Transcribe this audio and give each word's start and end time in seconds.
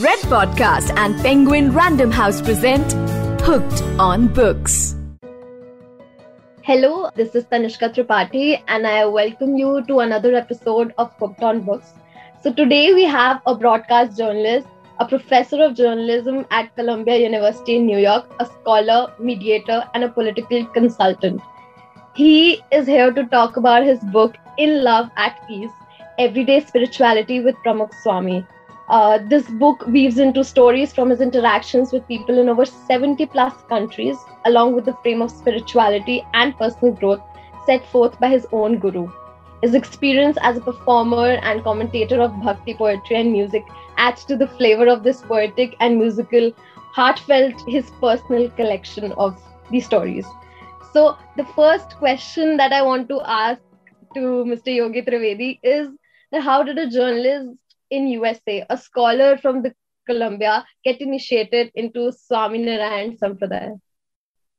Red 0.00 0.18
Podcast 0.30 0.94
and 0.98 1.16
Penguin 1.22 1.72
Random 1.72 2.10
House 2.10 2.42
present 2.42 2.92
Hooked 3.40 3.80
on 3.98 4.26
Books. 4.28 4.94
Hello, 6.62 7.08
this 7.14 7.34
is 7.34 7.44
Tanishka 7.44 7.88
Tripathi, 7.94 8.62
and 8.68 8.86
I 8.86 9.06
welcome 9.06 9.56
you 9.56 9.82
to 9.86 10.00
another 10.00 10.34
episode 10.34 10.92
of 10.98 11.14
Hooked 11.14 11.42
on 11.42 11.62
Books. 11.62 11.94
So, 12.42 12.52
today 12.52 12.92
we 12.92 13.04
have 13.04 13.40
a 13.46 13.54
broadcast 13.54 14.18
journalist, 14.18 14.66
a 14.98 15.08
professor 15.08 15.62
of 15.62 15.74
journalism 15.74 16.44
at 16.50 16.76
Columbia 16.76 17.16
University 17.16 17.76
in 17.76 17.86
New 17.86 17.98
York, 17.98 18.30
a 18.38 18.44
scholar, 18.44 19.14
mediator, 19.18 19.82
and 19.94 20.04
a 20.04 20.10
political 20.10 20.66
consultant. 20.66 21.40
He 22.14 22.62
is 22.70 22.86
here 22.86 23.12
to 23.12 23.24
talk 23.24 23.56
about 23.56 23.82
his 23.84 24.00
book, 24.00 24.36
In 24.58 24.84
Love 24.84 25.08
at 25.16 25.42
Ease 25.48 25.70
Everyday 26.18 26.60
Spirituality 26.60 27.40
with 27.40 27.54
Pramukh 27.64 27.94
Swami. 28.02 28.46
Uh, 28.88 29.18
this 29.28 29.48
book 29.48 29.84
weaves 29.86 30.18
into 30.18 30.44
stories 30.44 30.92
from 30.92 31.10
his 31.10 31.20
interactions 31.20 31.92
with 31.92 32.06
people 32.08 32.38
in 32.38 32.48
over 32.48 32.64
70 32.64 33.26
plus 33.26 33.62
countries, 33.68 34.16
along 34.44 34.74
with 34.74 34.84
the 34.84 34.94
frame 35.02 35.22
of 35.22 35.30
spirituality 35.30 36.24
and 36.34 36.56
personal 36.58 36.94
growth 36.94 37.20
set 37.66 37.84
forth 37.86 38.18
by 38.20 38.28
his 38.28 38.46
own 38.52 38.78
guru. 38.78 39.08
His 39.62 39.74
experience 39.74 40.36
as 40.42 40.56
a 40.56 40.60
performer 40.60 41.28
and 41.42 41.62
commentator 41.64 42.20
of 42.20 42.40
bhakti 42.42 42.74
poetry 42.74 43.16
and 43.16 43.32
music 43.32 43.64
adds 43.96 44.24
to 44.26 44.36
the 44.36 44.46
flavor 44.46 44.86
of 44.88 45.02
this 45.02 45.22
poetic 45.22 45.74
and 45.80 45.98
musical, 45.98 46.52
heartfelt, 46.94 47.54
his 47.66 47.90
personal 48.00 48.50
collection 48.50 49.12
of 49.12 49.40
these 49.70 49.84
stories. 49.86 50.26
So, 50.92 51.16
the 51.36 51.44
first 51.44 51.96
question 51.98 52.56
that 52.56 52.72
I 52.72 52.82
want 52.82 53.08
to 53.08 53.20
ask 53.26 53.62
to 54.14 54.44
Mr. 54.44 54.70
Yogi 54.70 55.02
Trivedi 55.02 55.58
is 55.62 55.88
how 56.32 56.62
did 56.62 56.78
a 56.78 56.88
journalist 56.88 57.56
in 57.90 58.08
USA, 58.08 58.64
a 58.68 58.76
scholar 58.76 59.38
from 59.38 59.62
the 59.62 59.74
Columbia, 60.06 60.64
get 60.84 61.00
initiated 61.00 61.70
into 61.74 62.12
Swaminarayan 62.12 63.18
Sampradaya? 63.18 63.78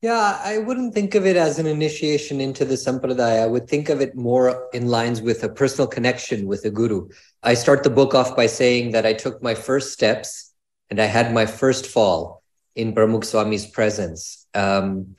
Yeah, 0.01 0.39
I 0.43 0.59
wouldn't 0.59 0.93
think 0.93 1.15
of 1.15 1.25
it 1.25 1.35
as 1.35 1.57
an 1.57 1.65
initiation 1.65 2.39
into 2.39 2.65
the 2.65 2.75
Sampradaya. 2.75 3.41
I 3.41 3.47
would 3.47 3.67
think 3.67 3.89
of 3.89 3.99
it 3.99 4.15
more 4.15 4.69
in 4.71 4.87
lines 4.87 5.21
with 5.21 5.43
a 5.43 5.49
personal 5.49 5.87
connection 5.87 6.45
with 6.45 6.65
a 6.65 6.69
guru. 6.69 7.09
I 7.41 7.55
start 7.55 7.83
the 7.83 7.89
book 7.89 8.13
off 8.13 8.35
by 8.35 8.45
saying 8.45 8.91
that 8.91 9.07
I 9.07 9.13
took 9.13 9.41
my 9.41 9.55
first 9.55 9.93
steps 9.93 10.53
and 10.91 11.01
I 11.01 11.05
had 11.05 11.33
my 11.33 11.47
first 11.47 11.87
fall 11.87 12.43
in 12.75 12.93
Pramukh 12.93 13.25
Swami's 13.25 13.65
presence. 13.65 14.45
Um, 14.53 15.16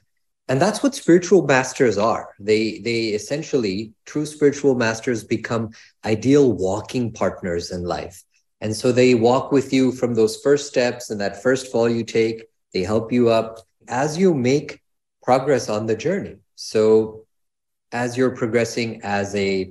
and 0.48 0.60
that's 0.60 0.82
what 0.82 0.94
spiritual 0.94 1.46
masters 1.46 1.98
are. 1.98 2.34
They 2.38 2.78
they 2.78 3.08
essentially 3.08 3.92
true 4.06 4.27
spiritual 4.27 4.74
masters 4.74 5.22
become 5.24 5.70
ideal 6.05 6.52
walking 6.52 7.12
partners 7.12 7.70
in 7.70 7.84
life. 7.84 8.22
And 8.60 8.74
so 8.74 8.90
they 8.90 9.14
walk 9.14 9.52
with 9.52 9.72
you 9.72 9.92
from 9.92 10.14
those 10.14 10.40
first 10.40 10.66
steps 10.66 11.10
and 11.10 11.20
that 11.20 11.42
first 11.42 11.70
fall 11.70 11.88
you 11.88 12.05
take. 12.05 12.44
They 12.72 12.82
help 12.82 13.12
you 13.12 13.28
up 13.28 13.60
as 13.86 14.18
you 14.18 14.34
make 14.34 14.80
progress 15.22 15.68
on 15.68 15.86
the 15.86 15.96
journey. 15.96 16.36
So 16.56 17.27
as 17.92 18.16
you're 18.16 18.36
progressing 18.36 19.00
as 19.02 19.34
a 19.34 19.70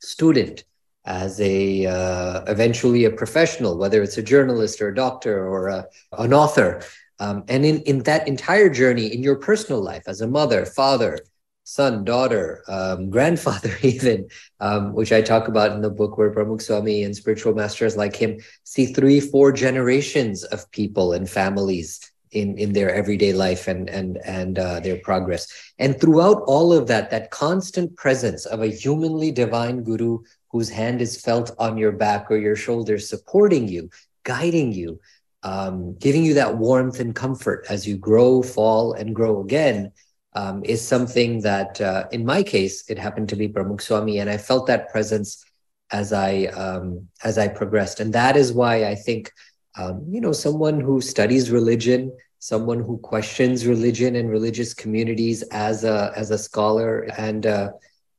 student 0.00 0.64
as 1.04 1.40
a 1.40 1.86
uh, 1.86 2.44
eventually 2.46 3.04
a 3.04 3.10
professional 3.10 3.78
whether 3.78 4.02
it's 4.02 4.18
a 4.18 4.22
journalist 4.22 4.80
or 4.80 4.88
a 4.88 4.94
doctor 4.94 5.46
or 5.46 5.68
a, 5.68 5.86
an 6.18 6.32
author 6.32 6.82
um, 7.20 7.44
and 7.48 7.64
in, 7.64 7.80
in 7.82 7.98
that 8.04 8.28
entire 8.28 8.68
journey, 8.68 9.06
in 9.12 9.22
your 9.22 9.36
personal 9.36 9.82
life 9.82 10.04
as 10.06 10.20
a 10.20 10.28
mother, 10.28 10.64
father, 10.64 11.18
son, 11.64 12.04
daughter, 12.04 12.62
um, 12.68 13.10
grandfather, 13.16 13.74
even, 13.82 14.28
um, 14.60 14.92
which 14.94 15.12
I 15.12 15.20
talk 15.20 15.48
about 15.48 15.72
in 15.72 15.82
the 15.82 15.90
book 15.90 16.16
where 16.16 16.30
Pramukh 16.30 16.62
Swami 16.62 17.02
and 17.02 17.14
spiritual 17.14 17.54
masters 17.54 17.96
like 17.96 18.16
him 18.16 18.38
see 18.64 18.86
three, 18.86 19.20
four 19.20 19.52
generations 19.52 20.44
of 20.44 20.70
people 20.70 21.12
and 21.12 21.28
families 21.28 22.00
in, 22.30 22.58
in 22.58 22.72
their 22.72 22.94
everyday 22.94 23.32
life 23.32 23.68
and, 23.68 23.88
and, 23.88 24.18
and 24.24 24.58
uh, 24.58 24.80
their 24.80 24.98
progress. 24.98 25.72
And 25.78 26.00
throughout 26.00 26.42
all 26.46 26.72
of 26.72 26.86
that, 26.88 27.10
that 27.10 27.30
constant 27.30 27.96
presence 27.96 28.46
of 28.46 28.62
a 28.62 28.68
humanly 28.68 29.32
divine 29.32 29.82
guru 29.82 30.20
whose 30.50 30.68
hand 30.68 31.00
is 31.02 31.20
felt 31.20 31.54
on 31.58 31.76
your 31.76 31.92
back 31.92 32.30
or 32.30 32.36
your 32.36 32.56
shoulders, 32.56 33.08
supporting 33.08 33.68
you, 33.68 33.90
guiding 34.24 34.72
you, 34.72 35.00
um, 35.42 35.96
giving 35.98 36.24
you 36.24 36.34
that 36.34 36.56
warmth 36.58 37.00
and 37.00 37.14
comfort 37.14 37.66
as 37.68 37.86
you 37.86 37.96
grow, 37.96 38.42
fall, 38.42 38.92
and 38.92 39.14
grow 39.14 39.40
again 39.40 39.92
um, 40.34 40.64
is 40.64 40.86
something 40.86 41.40
that, 41.42 41.80
uh, 41.80 42.04
in 42.12 42.24
my 42.24 42.42
case, 42.42 42.88
it 42.88 42.98
happened 42.98 43.28
to 43.30 43.36
be 43.36 43.48
Pramukh 43.48 43.80
Swami, 43.80 44.18
and 44.18 44.28
I 44.28 44.36
felt 44.36 44.66
that 44.66 44.90
presence 44.90 45.44
as 45.90 46.12
I 46.12 46.44
um, 46.46 47.08
as 47.24 47.38
I 47.38 47.48
progressed, 47.48 48.00
and 48.00 48.12
that 48.12 48.36
is 48.36 48.52
why 48.52 48.84
I 48.84 48.94
think, 48.94 49.32
um, 49.78 50.04
you 50.08 50.20
know, 50.20 50.32
someone 50.32 50.80
who 50.80 51.00
studies 51.00 51.50
religion, 51.50 52.14
someone 52.40 52.80
who 52.80 52.98
questions 52.98 53.66
religion 53.66 54.16
and 54.16 54.28
religious 54.28 54.74
communities 54.74 55.42
as 55.50 55.84
a 55.84 56.12
as 56.14 56.30
a 56.30 56.38
scholar 56.38 57.08
and 57.16 57.46
uh, 57.46 57.70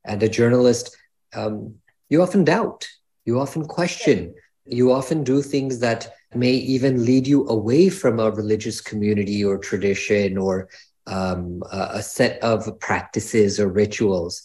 and 0.04 0.22
a 0.22 0.28
journalist, 0.28 0.96
um, 1.34 1.76
you 2.08 2.22
often 2.22 2.44
doubt, 2.44 2.88
you 3.24 3.38
often 3.38 3.64
question, 3.64 4.34
you 4.72 4.92
often 4.92 5.24
do 5.24 5.42
things 5.42 5.78
that 5.80 6.12
may 6.34 6.52
even 6.52 7.04
lead 7.04 7.26
you 7.26 7.46
away 7.48 7.88
from 7.88 8.20
a 8.20 8.30
religious 8.30 8.80
community 8.80 9.44
or 9.44 9.58
tradition 9.58 10.38
or 10.38 10.68
um, 11.06 11.62
a 11.72 12.02
set 12.02 12.42
of 12.42 12.78
practices 12.78 13.58
or 13.58 13.68
rituals. 13.68 14.42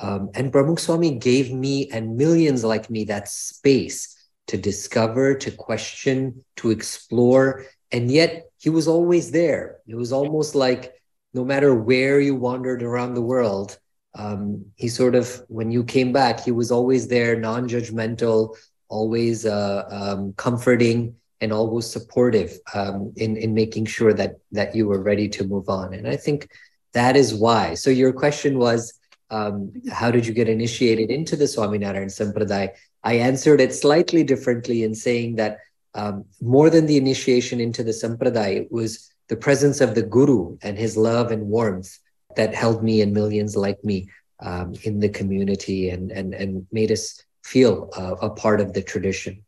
Um, 0.00 0.30
and 0.34 0.52
Pramukh 0.52 0.78
Swami 0.78 1.18
gave 1.18 1.52
me 1.52 1.88
and 1.90 2.16
millions 2.16 2.64
like 2.64 2.90
me 2.90 3.04
that 3.04 3.28
space 3.28 4.16
to 4.48 4.56
discover, 4.56 5.34
to 5.34 5.50
question, 5.50 6.44
to 6.56 6.70
explore. 6.70 7.66
And 7.92 8.10
yet 8.10 8.46
he 8.58 8.70
was 8.70 8.88
always 8.88 9.30
there. 9.30 9.78
It 9.86 9.94
was 9.94 10.12
almost 10.12 10.54
like 10.54 10.94
no 11.34 11.44
matter 11.44 11.74
where 11.74 12.20
you 12.20 12.34
wandered 12.34 12.82
around 12.82 13.14
the 13.14 13.22
world, 13.22 13.78
um, 14.14 14.64
he 14.76 14.88
sort 14.88 15.14
of, 15.14 15.42
when 15.48 15.70
you 15.70 15.84
came 15.84 16.12
back, 16.12 16.40
he 16.40 16.50
was 16.50 16.72
always 16.72 17.08
there, 17.08 17.38
non 17.38 17.68
judgmental, 17.68 18.56
always 18.88 19.46
uh, 19.46 19.84
um, 19.90 20.32
comforting 20.34 21.14
and 21.40 21.52
always 21.52 21.86
supportive 21.86 22.58
um, 22.74 23.12
in 23.16 23.36
in 23.36 23.54
making 23.54 23.86
sure 23.86 24.12
that 24.12 24.36
that 24.52 24.74
you 24.74 24.86
were 24.86 25.02
ready 25.02 25.28
to 25.28 25.44
move 25.44 25.68
on. 25.68 25.94
And 25.94 26.08
I 26.08 26.16
think 26.16 26.48
that 26.94 27.16
is 27.16 27.34
why. 27.34 27.74
So 27.74 27.90
your 27.90 28.12
question 28.12 28.58
was, 28.58 28.92
um, 29.30 29.72
how 29.92 30.10
did 30.10 30.26
you 30.26 30.32
get 30.32 30.48
initiated 30.48 31.10
into 31.10 31.36
the 31.36 31.44
Swaminarayan 31.44 32.10
Sampradaya? 32.10 32.70
I 33.04 33.14
answered 33.14 33.60
it 33.60 33.74
slightly 33.74 34.24
differently 34.24 34.82
in 34.82 34.94
saying 34.94 35.36
that 35.36 35.58
um, 35.94 36.24
more 36.40 36.70
than 36.70 36.86
the 36.86 36.96
initiation 36.96 37.60
into 37.60 37.82
the 37.82 37.92
Sampradaya 37.92 38.70
was 38.70 39.10
the 39.28 39.36
presence 39.36 39.80
of 39.80 39.94
the 39.94 40.02
Guru 40.02 40.56
and 40.62 40.78
his 40.78 40.96
love 40.96 41.30
and 41.30 41.46
warmth 41.48 41.98
that 42.36 42.54
held 42.54 42.82
me 42.82 43.00
and 43.02 43.12
millions 43.12 43.56
like 43.56 43.82
me 43.84 44.08
um, 44.40 44.74
in 44.82 45.00
the 45.00 45.08
community 45.08 45.90
and 45.90 46.10
and 46.10 46.34
and 46.34 46.66
made 46.72 46.90
us 46.90 47.22
feel 47.50 47.90
uh, 47.96 48.16
a 48.26 48.30
part 48.30 48.60
of 48.60 48.74
the 48.74 48.82
tradition. 48.82 49.44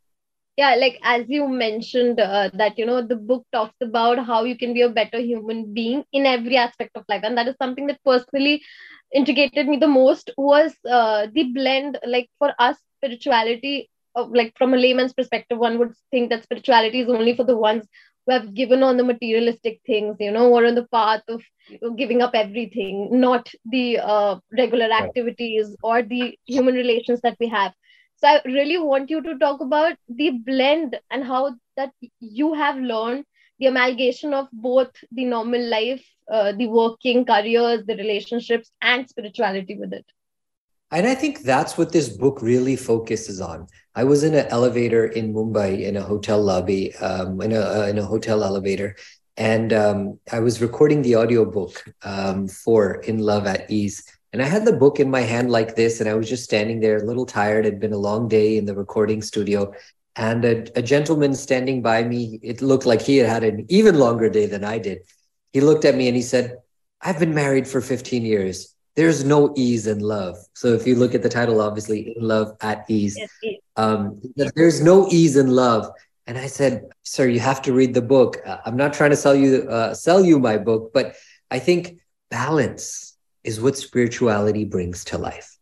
Yeah 0.57 0.75
like 0.75 0.99
as 1.03 1.25
you 1.29 1.47
mentioned 1.47 2.19
uh, 2.19 2.49
that 2.53 2.77
you 2.77 2.85
know 2.85 3.01
the 3.01 3.15
book 3.15 3.45
talks 3.51 3.75
about 3.81 4.25
how 4.25 4.43
you 4.43 4.57
can 4.57 4.73
be 4.73 4.81
a 4.81 4.89
better 4.89 5.19
human 5.19 5.73
being 5.73 6.03
in 6.13 6.25
every 6.25 6.57
aspect 6.57 6.91
of 6.95 7.03
life. 7.09 7.21
And 7.23 7.37
that 7.37 7.47
is 7.47 7.55
something 7.61 7.87
that 7.87 8.03
personally 8.05 8.61
integrated 9.13 9.67
me 9.67 9.77
the 9.77 9.87
most 9.87 10.31
was 10.37 10.73
uh, 10.89 11.27
the 11.33 11.43
blend 11.53 11.97
like 12.05 12.29
for 12.39 12.53
us 12.59 12.77
spirituality 12.97 13.89
of, 14.15 14.31
like 14.31 14.53
from 14.57 14.73
a 14.73 14.77
layman's 14.77 15.13
perspective 15.13 15.57
one 15.57 15.77
would 15.79 15.93
think 16.11 16.29
that 16.29 16.43
spirituality 16.43 17.01
is 17.01 17.09
only 17.09 17.35
for 17.35 17.43
the 17.43 17.57
ones 17.57 17.85
who 18.25 18.33
have 18.33 18.53
given 18.53 18.83
on 18.83 18.97
the 18.97 19.03
materialistic 19.03 19.79
things 19.85 20.17
you 20.19 20.31
know 20.31 20.49
or 20.51 20.65
on 20.65 20.75
the 20.75 20.87
path 20.93 21.21
of 21.29 21.41
giving 21.97 22.21
up 22.21 22.31
everything 22.33 23.09
not 23.19 23.49
the 23.65 23.97
uh, 23.99 24.35
regular 24.57 24.91
activities 24.91 25.75
or 25.83 26.01
the 26.01 26.37
human 26.45 26.75
relations 26.75 27.21
that 27.21 27.35
we 27.39 27.47
have 27.47 27.73
so 28.21 28.27
I 28.27 28.41
really 28.45 28.77
want 28.77 29.09
you 29.09 29.21
to 29.23 29.37
talk 29.37 29.61
about 29.61 29.97
the 30.07 30.31
blend 30.31 30.99
and 31.09 31.23
how 31.23 31.55
that 31.75 31.91
you 32.19 32.53
have 32.53 32.77
learned 32.77 33.25
the 33.59 33.67
amalgamation 33.67 34.33
of 34.33 34.47
both 34.53 34.89
the 35.11 35.25
normal 35.25 35.61
life, 35.69 36.03
uh, 36.31 36.51
the 36.51 36.67
working 36.67 37.25
careers, 37.25 37.83
the 37.85 37.95
relationships, 37.95 38.71
and 38.81 39.09
spirituality 39.09 39.75
with 39.77 39.93
it. 39.93 40.05
And 40.91 41.07
I 41.07 41.15
think 41.15 41.39
that's 41.39 41.77
what 41.77 41.91
this 41.91 42.09
book 42.09 42.41
really 42.41 42.75
focuses 42.75 43.39
on. 43.39 43.67
I 43.95 44.03
was 44.03 44.23
in 44.23 44.35
an 44.35 44.47
elevator 44.47 45.05
in 45.05 45.33
Mumbai 45.33 45.81
in 45.81 45.95
a 45.95 46.01
hotel 46.01 46.41
lobby, 46.41 46.93
um, 46.97 47.41
in, 47.41 47.53
a, 47.53 47.61
uh, 47.61 47.87
in 47.87 47.97
a 47.97 48.05
hotel 48.05 48.43
elevator, 48.43 48.95
and 49.37 49.73
um, 49.73 50.19
I 50.31 50.39
was 50.39 50.61
recording 50.61 51.01
the 51.01 51.15
audiobook 51.15 51.83
um, 52.03 52.47
for 52.47 52.95
In 53.01 53.19
Love 53.19 53.47
at 53.47 53.71
Ease. 53.71 54.03
And 54.33 54.41
I 54.41 54.45
had 54.45 54.65
the 54.65 54.73
book 54.73 54.99
in 54.99 55.09
my 55.09 55.21
hand 55.21 55.51
like 55.51 55.75
this, 55.75 55.99
and 55.99 56.09
I 56.09 56.13
was 56.13 56.29
just 56.29 56.43
standing 56.43 56.79
there, 56.79 56.97
a 56.97 57.05
little 57.05 57.25
tired. 57.25 57.65
It'd 57.65 57.79
been 57.79 57.93
a 57.93 57.97
long 57.97 58.27
day 58.27 58.57
in 58.57 58.65
the 58.65 58.75
recording 58.75 59.21
studio. 59.21 59.73
And 60.15 60.45
a, 60.45 60.79
a 60.79 60.81
gentleman 60.81 61.35
standing 61.35 61.81
by 61.81 62.03
me, 62.03 62.39
it 62.41 62.61
looked 62.61 62.85
like 62.85 63.01
he 63.01 63.17
had 63.17 63.29
had 63.29 63.43
an 63.43 63.65
even 63.69 63.99
longer 63.99 64.29
day 64.29 64.45
than 64.45 64.63
I 64.63 64.77
did. 64.77 64.99
He 65.51 65.61
looked 65.61 65.85
at 65.85 65.95
me 65.95 66.07
and 66.07 66.15
he 66.15 66.21
said, 66.21 66.57
I've 67.01 67.19
been 67.19 67.33
married 67.33 67.67
for 67.67 67.81
15 67.81 68.23
years. 68.23 68.73
There's 68.95 69.23
no 69.23 69.53
ease 69.55 69.87
in 69.87 69.99
love. 69.99 70.37
So 70.53 70.67
if 70.69 70.85
you 70.85 70.95
look 70.95 71.15
at 71.15 71.23
the 71.23 71.29
title, 71.29 71.61
obviously, 71.61 72.13
in 72.15 72.27
love 72.27 72.55
at 72.61 72.85
ease. 72.89 73.17
Um, 73.75 74.21
there's 74.35 74.81
no 74.81 75.07
ease 75.09 75.37
in 75.37 75.47
love. 75.47 75.89
And 76.27 76.37
I 76.37 76.47
said, 76.47 76.83
"Sir, 77.03 77.27
you 77.27 77.39
have 77.39 77.61
to 77.63 77.73
read 77.73 77.93
the 77.93 78.01
book. 78.01 78.37
Uh, 78.45 78.57
I'm 78.65 78.77
not 78.77 78.93
trying 78.93 79.09
to 79.09 79.15
sell 79.15 79.35
you 79.35 79.67
uh, 79.69 79.93
sell 79.93 80.23
you 80.23 80.39
my 80.39 80.57
book, 80.57 80.91
but 80.93 81.15
I 81.49 81.59
think 81.59 81.99
balance 82.29 83.10
is 83.43 83.61
what 83.61 83.77
spirituality 83.77 84.65
brings 84.65 85.03
to 85.05 85.17
life. 85.17 85.57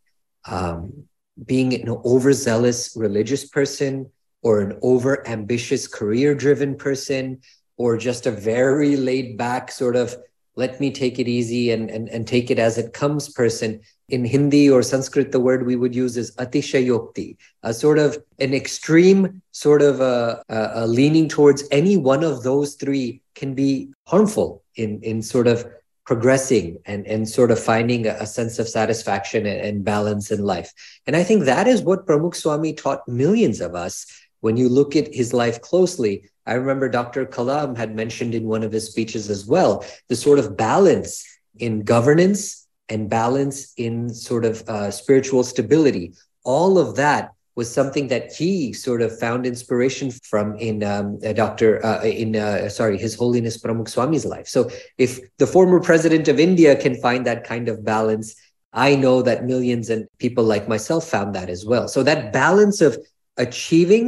Um, 0.46 1.06
being 1.46 1.74
an 1.74 1.90
overzealous 2.06 2.94
religious 2.96 3.48
person 3.48 4.12
or 4.42 4.60
an 4.62 4.78
over 4.82 5.28
ambitious 5.28 5.88
career 5.88 6.36
driven 6.36 6.76
person 6.76 7.40
or 7.78 7.98
just 7.98 8.26
a 8.26 8.32
very 8.32 8.96
laid 8.98 9.38
back 9.38 9.72
sort 9.72 9.96
of 9.96 10.16
let 10.60 10.82
me 10.82 10.92
take 10.92 11.20
it 11.20 11.28
easy 11.30 11.72
and, 11.72 11.90
and, 11.90 12.10
and 12.10 12.28
take 12.28 12.52
it 12.52 12.60
as 12.60 12.78
it 12.78 12.92
comes 12.92 13.30
person. 13.30 13.80
In 14.10 14.26
Hindi 14.26 14.70
or 14.70 14.84
Sanskrit, 14.84 15.32
the 15.32 15.40
word 15.40 15.66
we 15.66 15.78
would 15.78 15.96
use 15.96 16.18
is 16.18 16.36
atishayokti, 16.36 17.38
a 17.64 17.74
sort 17.74 17.98
of 17.98 18.18
an 18.40 18.54
extreme 18.54 19.42
sort 19.52 19.82
of 19.82 20.02
a, 20.02 20.44
a, 20.50 20.72
a 20.84 20.88
leaning 20.88 21.30
towards 21.30 21.64
any 21.72 21.96
one 21.96 22.26
of 22.26 22.44
those 22.44 22.76
three 22.76 23.22
can 23.36 23.54
be 23.54 23.94
harmful 24.06 24.62
in, 24.76 25.00
in 25.02 25.22
sort 25.22 25.48
of 25.48 25.66
progressing 26.10 26.76
and, 26.88 27.06
and 27.06 27.30
sort 27.30 27.52
of 27.52 27.64
finding 27.64 28.08
a, 28.08 28.26
sense 28.26 28.58
of 28.58 28.68
satisfaction 28.68 29.46
and, 29.46 29.62
and, 29.62 29.86
balance 29.86 30.32
in 30.32 30.44
life. 30.44 30.74
And 31.06 31.16
I 31.16 31.22
think 31.24 31.44
that 31.44 31.68
is 31.68 31.84
what 31.84 32.08
Pramukh 32.08 32.34
Swami 32.34 32.74
taught 32.74 33.08
millions 33.08 33.62
of 33.62 33.76
us. 33.76 34.08
When 34.40 34.58
you 34.58 34.70
look 34.70 34.96
at 34.96 35.14
his 35.14 35.36
life 35.36 35.62
closely, 35.62 36.28
I 36.48 36.54
remember 36.54 36.90
Dr. 36.90 37.28
Kalam 37.28 37.78
had 37.78 37.96
mentioned 37.96 38.34
in 38.34 38.46
one 38.48 38.64
of 38.64 38.72
his 38.72 38.88
speeches 38.90 39.30
as 39.30 39.46
well 39.46 39.86
the 40.08 40.16
sort 40.16 40.40
of 40.40 40.58
balance 40.58 41.24
in 41.60 41.84
governance 41.84 42.66
and 42.90 43.08
balance 43.08 43.72
in 43.78 44.12
sort 44.12 44.46
of 44.46 44.68
uh, 44.68 44.90
spiritual 44.90 45.44
stability. 45.44 46.14
All 46.44 46.80
of 46.80 46.96
that 46.96 47.34
was 47.60 47.70
something 47.80 48.08
that 48.08 48.32
he 48.32 48.72
sort 48.72 49.02
of 49.02 49.12
found 49.20 49.46
inspiration 49.46 50.08
from 50.32 50.56
in 50.68 50.82
um, 50.94 51.20
uh, 51.26 51.34
Dr. 51.34 51.70
Uh, 51.86 52.02
in 52.24 52.30
uh, 52.36 52.70
sorry, 52.70 52.98
His 52.98 53.14
Holiness 53.22 53.58
Pramukh 53.58 53.90
Swami's 53.90 54.26
life. 54.26 54.48
So 54.48 54.70
if 54.98 55.20
the 55.42 55.50
former 55.56 55.82
president 55.82 56.30
of 56.30 56.40
India 56.40 56.72
can 56.84 56.96
find 57.06 57.22
that 57.26 57.44
kind 57.44 57.68
of 57.68 57.84
balance, 57.84 58.28
I 58.72 58.96
know 58.96 59.22
that 59.24 59.44
millions 59.44 59.90
and 59.90 60.08
people 60.20 60.46
like 60.54 60.70
myself 60.70 61.04
found 61.16 61.36
that 61.36 61.50
as 61.50 61.66
well. 61.66 61.90
So 61.90 62.02
that 62.04 62.32
balance 62.32 62.80
of 62.80 62.98
achieving, 63.36 64.06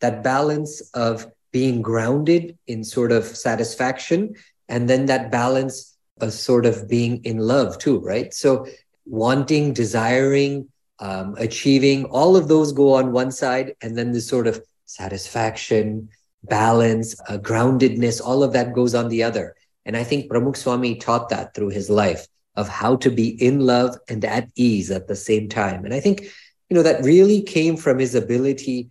that 0.00 0.24
balance 0.24 0.72
of 0.90 1.26
being 1.52 1.82
grounded 1.82 2.58
in 2.66 2.82
sort 2.82 3.12
of 3.12 3.24
satisfaction 3.24 4.34
and 4.68 4.90
then 4.90 5.06
that 5.06 5.30
balance 5.30 5.96
of 6.20 6.32
sort 6.32 6.66
of 6.66 6.88
being 6.88 7.14
in 7.24 7.38
love 7.38 7.78
too 7.78 7.98
right 8.12 8.32
so 8.32 8.66
wanting 9.06 9.72
desiring 9.72 10.68
um, 11.00 11.34
achieving 11.38 12.04
all 12.06 12.36
of 12.36 12.48
those 12.48 12.72
go 12.72 12.94
on 12.94 13.12
one 13.12 13.32
side 13.32 13.74
and 13.82 13.96
then 13.96 14.12
this 14.12 14.28
sort 14.28 14.46
of 14.46 14.62
satisfaction 14.84 16.08
balance 16.44 17.18
uh, 17.28 17.38
groundedness 17.38 18.20
all 18.24 18.42
of 18.42 18.52
that 18.52 18.74
goes 18.74 18.94
on 18.94 19.08
the 19.08 19.22
other 19.22 19.54
and 19.84 19.96
i 19.96 20.02
think 20.02 20.30
pramukh 20.30 20.56
swami 20.56 20.96
taught 20.96 21.28
that 21.28 21.54
through 21.54 21.68
his 21.68 21.90
life 21.90 22.26
of 22.56 22.68
how 22.68 22.96
to 22.96 23.10
be 23.10 23.28
in 23.42 23.60
love 23.60 23.96
and 24.08 24.24
at 24.24 24.48
ease 24.56 24.90
at 24.90 25.06
the 25.06 25.16
same 25.16 25.48
time 25.48 25.84
and 25.84 25.92
i 25.92 26.00
think 26.00 26.22
you 26.68 26.74
know 26.74 26.82
that 26.82 27.04
really 27.04 27.42
came 27.42 27.76
from 27.76 27.98
his 27.98 28.14
ability 28.14 28.90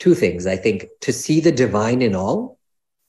two 0.00 0.14
things. 0.14 0.46
I 0.46 0.56
think 0.56 0.86
to 1.02 1.12
see 1.12 1.38
the 1.38 1.52
divine 1.52 2.02
in 2.02 2.16
all, 2.16 2.58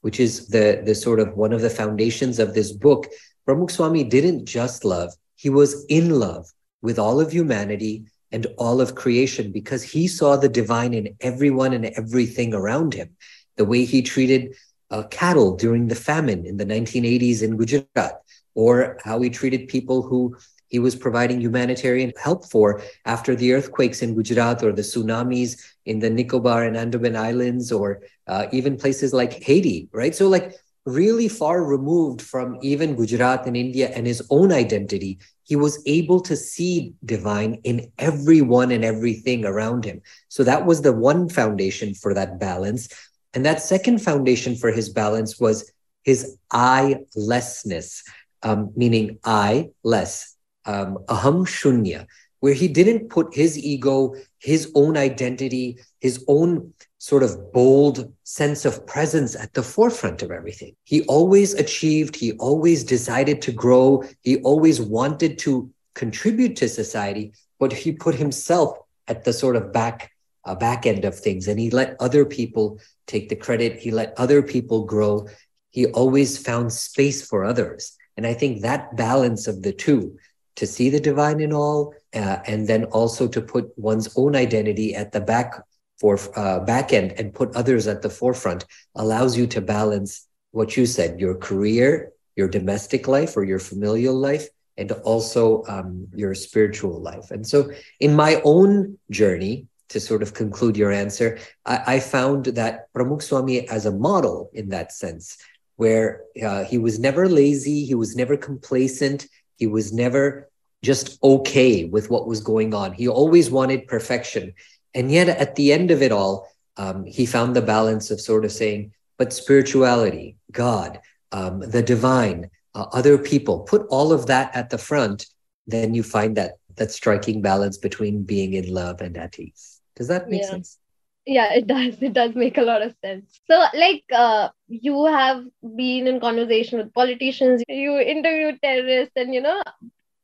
which 0.02 0.20
is 0.20 0.50
the, 0.50 0.84
the 0.86 0.94
sort 0.94 1.20
of 1.20 1.36
one 1.36 1.54
of 1.54 1.62
the 1.62 1.70
foundations 1.70 2.38
of 2.38 2.54
this 2.54 2.72
book. 2.72 3.08
Pramukh 3.48 3.72
Swami 3.72 4.04
didn't 4.04 4.46
just 4.46 4.86
love, 4.86 5.12
he 5.36 5.50
was 5.50 5.86
in 5.86 6.20
love 6.20 6.46
with 6.82 7.00
all 7.00 7.20
of 7.20 7.32
humanity 7.32 8.06
and 8.32 8.48
all 8.58 8.80
of 8.80 8.96
creation 8.96 9.52
because 9.52 9.84
he 9.84 10.08
saw 10.08 10.36
the 10.36 10.50
divine 10.50 10.94
in 10.94 11.16
everyone 11.20 11.74
and 11.74 11.86
everything 11.86 12.54
around 12.54 12.94
him. 12.94 13.10
The 13.58 13.66
way 13.66 13.86
he 13.86 14.02
treated 14.02 14.56
uh, 14.90 15.04
cattle 15.04 15.56
during 15.56 15.88
the 15.88 15.96
famine 15.96 16.46
in 16.46 16.58
the 16.58 16.66
1980s 16.66 17.42
in 17.42 17.58
Gujarat, 17.58 18.22
or 18.56 18.98
how 19.04 19.22
he 19.22 19.30
treated 19.30 19.68
people 19.68 20.02
who 20.02 20.36
he 20.68 20.80
was 20.80 20.96
providing 20.96 21.42
humanitarian 21.42 22.14
help 22.22 22.50
for 22.50 22.82
after 23.06 23.36
the 23.36 23.54
earthquakes 23.54 24.02
in 24.02 24.16
Gujarat 24.16 24.64
or 24.64 24.72
the 24.72 24.82
tsunamis 24.82 25.62
in 25.86 26.00
the 26.00 26.10
Nicobar 26.10 26.64
and 26.64 26.78
Andaman 26.78 27.16
Islands 27.16 27.72
or 27.72 28.04
uh, 28.28 28.48
even 28.54 28.78
places 28.78 29.14
like 29.14 29.44
Haiti, 29.44 29.90
right? 29.92 30.16
So, 30.16 30.30
like, 30.30 30.54
really 30.86 31.28
far 31.28 31.64
removed 31.64 32.22
from 32.22 32.58
even 32.62 32.96
Gujarat 32.96 33.46
and 33.46 33.56
India 33.56 33.90
and 33.90 34.08
his 34.08 34.26
own 34.30 34.52
identity, 34.52 35.20
he 35.52 35.58
was 35.58 35.84
able 35.86 36.22
to 36.22 36.38
see 36.38 36.94
divine 37.04 37.56
in 37.66 37.92
everyone 38.00 38.72
and 38.72 38.86
everything 38.86 39.44
around 39.44 39.84
him. 39.84 40.02
So, 40.30 40.46
that 40.46 40.66
was 40.66 40.82
the 40.82 40.94
one 40.94 41.28
foundation 41.28 41.94
for 41.94 42.14
that 42.14 42.40
balance. 42.40 42.88
And 43.34 43.46
that 43.46 43.62
second 43.62 43.98
foundation 44.02 44.56
for 44.56 44.72
his 44.72 44.88
balance 44.88 45.42
was 45.42 45.70
his 46.04 46.38
I 46.52 47.00
lessness, 47.18 48.02
um, 48.44 48.72
meaning 48.78 49.20
I 49.26 49.72
less 49.84 50.38
um, 50.64 51.00
aham 51.10 51.46
shunya, 51.46 52.08
where 52.40 52.54
he 52.54 52.70
didn't 52.70 53.10
put 53.10 53.36
his 53.36 53.60
ego, 53.60 54.16
his 54.40 54.72
own 54.74 54.96
identity, 54.96 55.80
his 56.00 56.24
own 56.30 56.74
sort 57.02 57.24
of 57.24 57.52
bold 57.52 58.14
sense 58.24 58.64
of 58.64 58.86
presence 58.86 59.36
at 59.36 59.52
the 59.56 59.64
forefront 59.64 60.22
of 60.22 60.30
everything. 60.30 60.76
He 60.84 61.02
always 61.06 61.56
achieved, 61.56 62.16
he 62.16 62.34
always 62.34 62.84
decided 62.84 63.42
to 63.42 63.52
grow, 63.52 64.04
he 64.22 64.38
always 64.44 64.80
wanted 64.80 65.40
to 65.40 65.72
contribute 65.96 66.56
to 66.58 66.70
society, 66.70 67.34
but 67.60 67.74
he 67.74 67.92
put 67.92 68.14
himself 68.14 68.78
at 69.08 69.24
the 69.24 69.34
sort 69.34 69.56
of 69.56 69.74
back 69.74 70.12
uh, 70.46 70.54
back 70.54 70.86
end 70.86 71.04
of 71.04 71.18
things 71.18 71.48
and 71.48 71.60
he 71.60 71.72
let 71.72 71.96
other 72.00 72.24
people 72.24 72.80
take 73.06 73.30
the 73.30 73.36
credit 73.36 73.80
he 73.80 73.92
let 73.92 74.12
other 74.18 74.42
people 74.42 74.86
grow 74.86 75.28
he 75.70 75.86
always 75.88 76.36
found 76.36 76.74
space 76.74 77.22
for 77.22 77.44
others 77.44 77.96
and 78.18 78.26
i 78.26 78.34
think 78.34 78.62
that 78.62 78.98
balance 78.98 79.46
of 79.48 79.62
the 79.62 79.72
two 79.72 80.18
to 80.56 80.68
see 80.68 80.90
the 80.90 81.00
divine 81.00 81.40
in 81.40 81.54
all, 81.54 81.94
uh, 82.14 82.38
and 82.46 82.68
then 82.68 82.84
also 82.86 83.28
to 83.28 83.42
put 83.42 83.72
one's 83.78 84.10
own 84.18 84.36
identity 84.36 84.94
at 84.96 85.12
the 85.12 85.22
back 85.22 85.54
for 86.02 86.18
uh, 86.36 86.60
back 86.62 86.92
end 86.92 87.14
and 87.20 87.34
put 87.34 87.56
others 87.56 87.88
at 87.88 88.02
the 88.02 88.10
forefront 88.10 88.66
allows 88.96 89.38
you 89.38 89.46
to 89.46 89.62
balance 89.62 90.28
what 90.50 90.76
you 90.76 90.88
said 90.88 91.20
your 91.22 91.36
career, 91.36 92.12
your 92.36 92.50
domestic 92.50 93.08
life 93.08 93.38
or 93.38 93.44
your 93.44 93.60
familial 93.60 94.16
life, 94.16 94.48
and 94.78 94.92
also 95.04 95.64
um, 95.68 96.08
your 96.16 96.34
spiritual 96.34 97.00
life. 97.00 97.30
And 97.30 97.46
so, 97.46 97.70
in 98.00 98.16
my 98.16 98.42
own 98.44 98.98
journey, 99.12 99.68
to 99.90 100.00
sort 100.00 100.24
of 100.24 100.34
conclude 100.34 100.76
your 100.76 100.92
answer, 100.92 101.38
I, 101.66 101.96
I 101.96 102.00
found 102.00 102.46
that 102.60 102.92
Pramukh 102.94 103.22
Swami 103.22 103.68
as 103.70 103.86
a 103.86 103.92
model 103.92 104.50
in 104.54 104.70
that 104.70 104.92
sense, 104.92 105.38
where 105.76 106.24
uh, 106.44 106.64
he 106.64 106.78
was 106.78 106.98
never 106.98 107.30
lazy, 107.30 107.86
he 107.86 107.96
was 107.96 108.16
never 108.16 108.38
complacent, 108.38 109.28
he 109.58 109.68
was 109.68 109.94
never 109.94 110.50
just 110.82 111.22
okay 111.22 111.86
with 111.86 112.10
what 112.10 112.28
was 112.28 112.42
going 112.42 112.74
on. 112.74 112.94
He 112.94 113.08
always 113.08 113.52
wanted 113.52 113.88
perfection. 113.88 114.54
And 114.94 115.12
yet, 115.12 115.30
at 115.30 115.56
the 115.56 115.72
end 115.72 115.92
of 115.92 116.02
it 116.02 116.12
all, 116.12 116.48
um, 116.78 117.06
he 117.06 117.26
found 117.26 117.56
the 117.56 117.62
balance 117.62 118.12
of 118.12 118.20
sort 118.20 118.46
of 118.46 118.52
saying, 118.52 118.94
but 119.18 119.34
spirituality, 119.34 120.38
God, 120.52 121.00
um, 121.32 121.60
the 121.60 121.84
divine, 121.84 122.50
uh, 122.76 122.86
other 122.92 123.18
people, 123.18 123.60
put 123.60 123.86
all 123.90 124.12
of 124.12 124.28
that 124.28 124.56
at 124.56 124.70
the 124.70 124.78
front, 124.78 125.28
then 125.68 125.94
you 125.94 126.04
find 126.04 126.36
that 126.38 126.54
that 126.76 126.92
striking 126.92 127.42
balance 127.42 127.78
between 127.78 128.24
being 128.24 128.54
in 128.54 128.74
love 128.74 129.02
and 129.02 129.18
at 129.18 129.38
ease. 129.38 129.82
Does 129.96 130.08
that 130.08 130.30
make 130.30 130.42
yeah. 130.42 130.50
sense? 130.50 130.78
yeah 131.26 131.54
it 131.54 131.68
does 131.68 132.02
it 132.02 132.14
does 132.14 132.34
make 132.36 132.58
a 132.58 132.62
lot 132.62 132.82
of 132.82 132.96
sense 133.04 133.40
so 133.50 133.64
like 133.74 134.04
uh, 134.14 134.50
you 134.68 135.06
have 135.06 135.44
been 135.76 136.08
in 136.08 136.20
conversation 136.20 136.80
with 136.80 136.94
politicians 136.94 137.64
you 137.68 137.98
interview 138.00 138.58
terrorists 138.64 139.14
and 139.16 139.34
you 139.34 139.42
know 139.42 139.62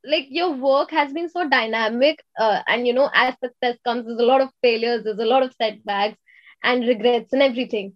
like 0.07 0.27
your 0.29 0.51
work 0.53 0.91
has 0.91 1.13
been 1.13 1.29
so 1.29 1.47
dynamic 1.49 2.23
uh, 2.39 2.61
and 2.67 2.87
you 2.87 2.93
know 2.93 3.09
as 3.13 3.35
success 3.43 3.77
comes 3.85 4.05
there's 4.05 4.19
a 4.19 4.25
lot 4.33 4.41
of 4.41 4.49
failures 4.61 5.03
there's 5.03 5.19
a 5.19 5.31
lot 5.33 5.43
of 5.43 5.53
setbacks 5.61 6.17
and 6.63 6.87
regrets 6.87 7.33
and 7.33 7.41
everything 7.43 7.93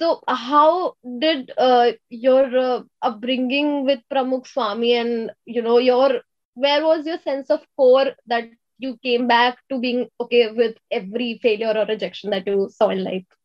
so 0.00 0.20
how 0.28 0.94
did 1.20 1.50
uh, 1.58 1.90
your 2.10 2.44
uh, 2.58 2.80
upbringing 3.02 3.84
with 3.84 4.00
pramukh 4.10 4.46
swami 4.46 4.94
and 4.96 5.30
you 5.46 5.62
know 5.62 5.78
your 5.78 6.10
where 6.54 6.84
was 6.84 7.06
your 7.06 7.18
sense 7.18 7.50
of 7.50 7.60
core 7.76 8.12
that 8.26 8.44
you 8.78 8.80
came 9.02 9.26
back 9.28 9.58
to 9.70 9.78
being 9.78 10.06
okay 10.20 10.50
with 10.50 10.76
every 10.90 11.38
failure 11.42 11.72
or 11.76 11.86
rejection 11.86 12.30
that 12.30 12.46
you 12.46 12.68
saw 12.70 12.88
in 12.88 13.04
life? 13.04 13.35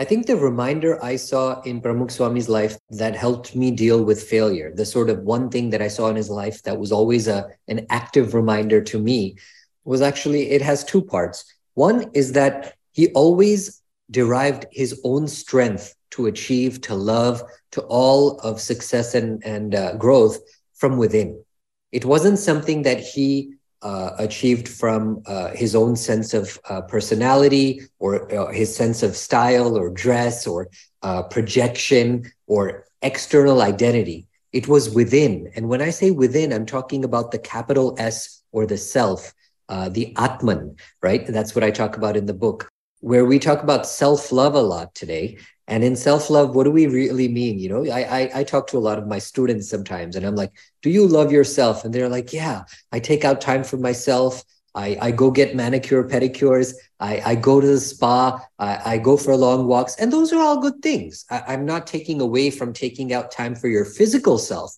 I 0.00 0.04
think 0.04 0.24
the 0.24 0.36
reminder 0.36 0.98
I 1.04 1.16
saw 1.16 1.60
in 1.60 1.82
Pramukh 1.82 2.10
Swami's 2.10 2.48
life 2.48 2.78
that 2.88 3.14
helped 3.14 3.54
me 3.54 3.70
deal 3.70 4.02
with 4.02 4.22
failure, 4.22 4.72
the 4.74 4.86
sort 4.86 5.10
of 5.10 5.18
one 5.18 5.50
thing 5.50 5.68
that 5.70 5.82
I 5.82 5.88
saw 5.88 6.08
in 6.08 6.16
his 6.16 6.30
life 6.30 6.62
that 6.62 6.78
was 6.78 6.90
always 6.90 7.28
a, 7.28 7.50
an 7.68 7.86
active 7.90 8.32
reminder 8.32 8.80
to 8.80 8.98
me, 8.98 9.36
was 9.84 10.00
actually 10.00 10.52
it 10.52 10.62
has 10.62 10.84
two 10.84 11.02
parts. 11.02 11.44
One 11.74 12.10
is 12.14 12.32
that 12.32 12.76
he 12.92 13.08
always 13.08 13.82
derived 14.10 14.64
his 14.72 14.98
own 15.04 15.28
strength 15.28 15.94
to 16.12 16.28
achieve, 16.28 16.80
to 16.80 16.94
love, 16.94 17.42
to 17.72 17.82
all 17.82 18.38
of 18.40 18.58
success 18.58 19.14
and, 19.14 19.44
and 19.44 19.74
uh, 19.74 19.96
growth 19.96 20.38
from 20.76 20.96
within. 20.96 21.44
It 21.92 22.06
wasn't 22.06 22.38
something 22.38 22.84
that 22.84 23.00
he 23.00 23.52
uh, 23.82 24.10
achieved 24.18 24.68
from 24.68 25.22
uh, 25.26 25.48
his 25.50 25.74
own 25.74 25.96
sense 25.96 26.34
of 26.34 26.58
uh, 26.68 26.82
personality 26.82 27.80
or 27.98 28.32
uh, 28.34 28.52
his 28.52 28.74
sense 28.74 29.02
of 29.02 29.16
style 29.16 29.76
or 29.76 29.90
dress 29.90 30.46
or 30.46 30.68
uh, 31.02 31.22
projection 31.22 32.30
or 32.46 32.84
external 33.02 33.62
identity. 33.62 34.26
It 34.52 34.68
was 34.68 34.90
within. 34.90 35.50
And 35.54 35.68
when 35.68 35.80
I 35.80 35.90
say 35.90 36.10
within, 36.10 36.52
I'm 36.52 36.66
talking 36.66 37.04
about 37.04 37.30
the 37.30 37.38
capital 37.38 37.94
S 37.98 38.42
or 38.52 38.66
the 38.66 38.76
self, 38.76 39.32
the 39.68 40.12
Atman, 40.16 40.76
right? 41.02 41.24
That's 41.26 41.54
what 41.54 41.62
I 41.62 41.70
talk 41.70 41.96
about 41.96 42.16
in 42.16 42.26
the 42.26 42.34
book, 42.34 42.68
where 43.00 43.24
we 43.24 43.38
talk 43.38 43.62
about 43.62 43.86
self 43.86 44.30
love 44.32 44.54
a 44.54 44.62
lot 44.62 44.94
today. 44.94 45.38
And 45.66 45.84
in 45.84 45.94
self 45.94 46.30
love, 46.30 46.54
what 46.54 46.64
do 46.64 46.70
we 46.70 46.86
really 46.86 47.28
mean? 47.28 47.58
You 47.58 47.68
know, 47.68 47.92
I, 47.92 48.02
I, 48.02 48.30
I 48.40 48.44
talk 48.44 48.66
to 48.68 48.78
a 48.78 48.80
lot 48.80 48.98
of 48.98 49.06
my 49.06 49.18
students 49.18 49.68
sometimes, 49.68 50.16
and 50.16 50.26
I'm 50.26 50.34
like, 50.34 50.52
"Do 50.82 50.90
you 50.90 51.06
love 51.06 51.30
yourself?" 51.30 51.84
And 51.84 51.94
they're 51.94 52.08
like, 52.08 52.32
"Yeah, 52.32 52.64
I 52.92 52.98
take 53.00 53.24
out 53.24 53.40
time 53.40 53.62
for 53.64 53.76
myself. 53.76 54.42
I, 54.74 54.96
I 55.00 55.10
go 55.10 55.30
get 55.30 55.56
manicure 55.56 56.04
pedicures. 56.04 56.74
I, 57.00 57.22
I 57.24 57.34
go 57.34 57.60
to 57.60 57.66
the 57.66 57.80
spa. 57.80 58.40
I, 58.58 58.94
I 58.94 58.98
go 58.98 59.16
for 59.16 59.36
long 59.36 59.66
walks, 59.66 59.96
and 59.96 60.12
those 60.12 60.32
are 60.32 60.40
all 60.40 60.60
good 60.60 60.82
things. 60.82 61.24
I, 61.30 61.42
I'm 61.48 61.64
not 61.64 61.86
taking 61.86 62.20
away 62.20 62.50
from 62.50 62.72
taking 62.72 63.12
out 63.12 63.30
time 63.30 63.54
for 63.54 63.68
your 63.68 63.84
physical 63.84 64.38
self, 64.38 64.76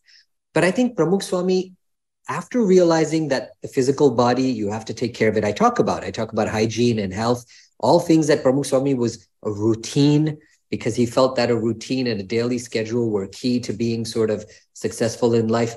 but 0.55 0.65
I 0.65 0.71
think 0.71 0.97
Pramukh 0.97 1.23
Swami 1.23 1.73
after 2.29 2.63
realizing 2.63 3.29
that 3.29 3.51
the 3.63 3.69
physical 3.69 4.11
body, 4.11 4.45
you 4.45 4.71
have 4.71 4.85
to 4.85 4.95
take 4.95 5.15
care 5.15 5.29
of 5.29 5.37
it, 5.37 5.45
I 5.45 5.53
talk 5.53 5.79
about. 5.79 6.05
I 6.05 6.11
talk 6.11 6.33
about 6.33 6.49
hygiene 6.49 6.99
and 6.99 7.13
health, 7.13 7.45
all 7.83 8.01
things 8.01 8.29
that 8.29 8.43
Pramukh 8.43 8.67
Swami 8.67 8.95
was 8.95 9.29
a 9.43 9.51
routine 9.51 10.39
because 10.71 10.97
he 10.97 11.05
felt 11.05 11.37
that 11.37 11.51
a 11.51 11.57
routine 11.57 12.07
and 12.07 12.21
a 12.21 12.25
daily 12.25 12.59
schedule 12.59 13.11
were 13.11 13.27
key 13.27 13.61
to 13.61 13.73
being 13.75 14.05
sort 14.05 14.31
of 14.31 14.45
successful 14.73 15.35
in 15.35 15.49
life. 15.49 15.75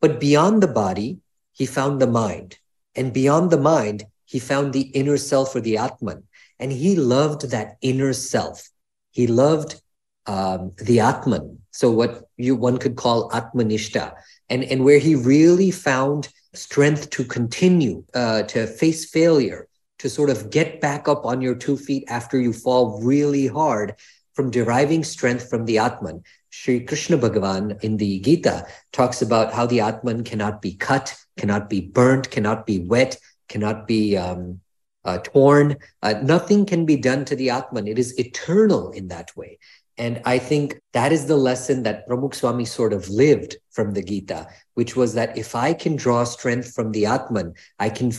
But 0.00 0.18
beyond 0.18 0.62
the 0.62 0.68
body, 0.68 1.18
he 1.52 1.66
found 1.66 2.00
the 2.00 2.06
mind. 2.06 2.56
And 2.96 3.12
beyond 3.12 3.50
the 3.50 3.60
mind, 3.60 4.06
he 4.24 4.38
found 4.38 4.72
the 4.72 4.88
inner 5.00 5.18
self 5.18 5.54
or 5.54 5.60
the 5.60 5.76
Atman. 5.76 6.22
And 6.58 6.72
he 6.72 6.96
loved 6.96 7.50
that 7.50 7.76
inner 7.82 8.12
self. 8.12 8.68
He 9.10 9.26
loved 9.26 9.80
um, 10.26 10.72
the 10.78 11.00
Atman. 11.00 11.58
So 11.70 11.90
what 11.90 12.24
you 12.36 12.56
one 12.56 12.78
could 12.78 12.96
call 12.96 13.28
Atmanishta. 13.30 14.14
And, 14.48 14.64
and 14.64 14.84
where 14.84 14.98
he 14.98 15.14
really 15.16 15.70
found 15.70 16.28
strength 16.54 17.10
to 17.10 17.24
continue, 17.24 18.04
uh, 18.14 18.44
to 18.44 18.66
face 18.66 19.10
failure, 19.10 19.68
to 20.00 20.08
sort 20.08 20.30
of 20.30 20.50
get 20.50 20.80
back 20.80 21.08
up 21.08 21.26
on 21.26 21.42
your 21.42 21.54
two 21.54 21.76
feet 21.76 22.04
after 22.08 22.40
you 22.40 22.52
fall 22.52 23.00
really 23.02 23.46
hard 23.46 23.94
from 24.34 24.50
deriving 24.50 25.04
strength 25.04 25.48
from 25.50 25.66
the 25.66 25.78
Atman. 25.78 26.22
Sri 26.48 26.80
Krishna 26.80 27.18
Bhagavan 27.18 27.82
in 27.84 27.98
the 27.98 28.18
Gita 28.20 28.66
talks 28.92 29.20
about 29.20 29.52
how 29.52 29.66
the 29.66 29.80
Atman 29.80 30.24
cannot 30.24 30.62
be 30.62 30.74
cut, 30.74 31.14
cannot 31.36 31.68
be 31.68 31.82
burnt, 31.82 32.30
cannot 32.30 32.64
be 32.64 32.78
wet, 32.78 33.18
cannot 33.50 33.86
be 33.86 34.16
um, 34.16 34.60
uh, 35.04 35.18
torn. 35.18 35.76
Uh, 36.02 36.14
nothing 36.22 36.64
can 36.64 36.86
be 36.86 36.96
done 36.96 37.26
to 37.26 37.36
the 37.36 37.50
Atman. 37.50 37.86
It 37.86 37.98
is 37.98 38.18
eternal 38.18 38.92
in 38.92 39.08
that 39.08 39.36
way. 39.36 39.58
And 39.98 40.22
I 40.24 40.38
think 40.38 40.80
that 40.94 41.12
is 41.12 41.26
the 41.26 41.36
lesson 41.36 41.82
that 41.82 42.08
Pramukh 42.08 42.34
Swami 42.34 42.64
sort 42.64 42.94
of 42.94 43.10
lived 43.10 43.56
from 43.70 43.92
the 43.92 44.02
Gita, 44.02 44.48
which 44.72 44.96
was 44.96 45.12
that 45.12 45.36
if 45.36 45.54
I 45.54 45.74
can 45.74 45.94
draw 45.94 46.24
strength 46.24 46.72
from 46.72 46.92
the 46.92 47.04
Atman, 47.04 47.52
I 47.78 47.90
can 47.90 48.10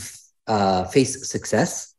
uh, 0.51 0.83
face 0.95 1.13
success 1.35 1.95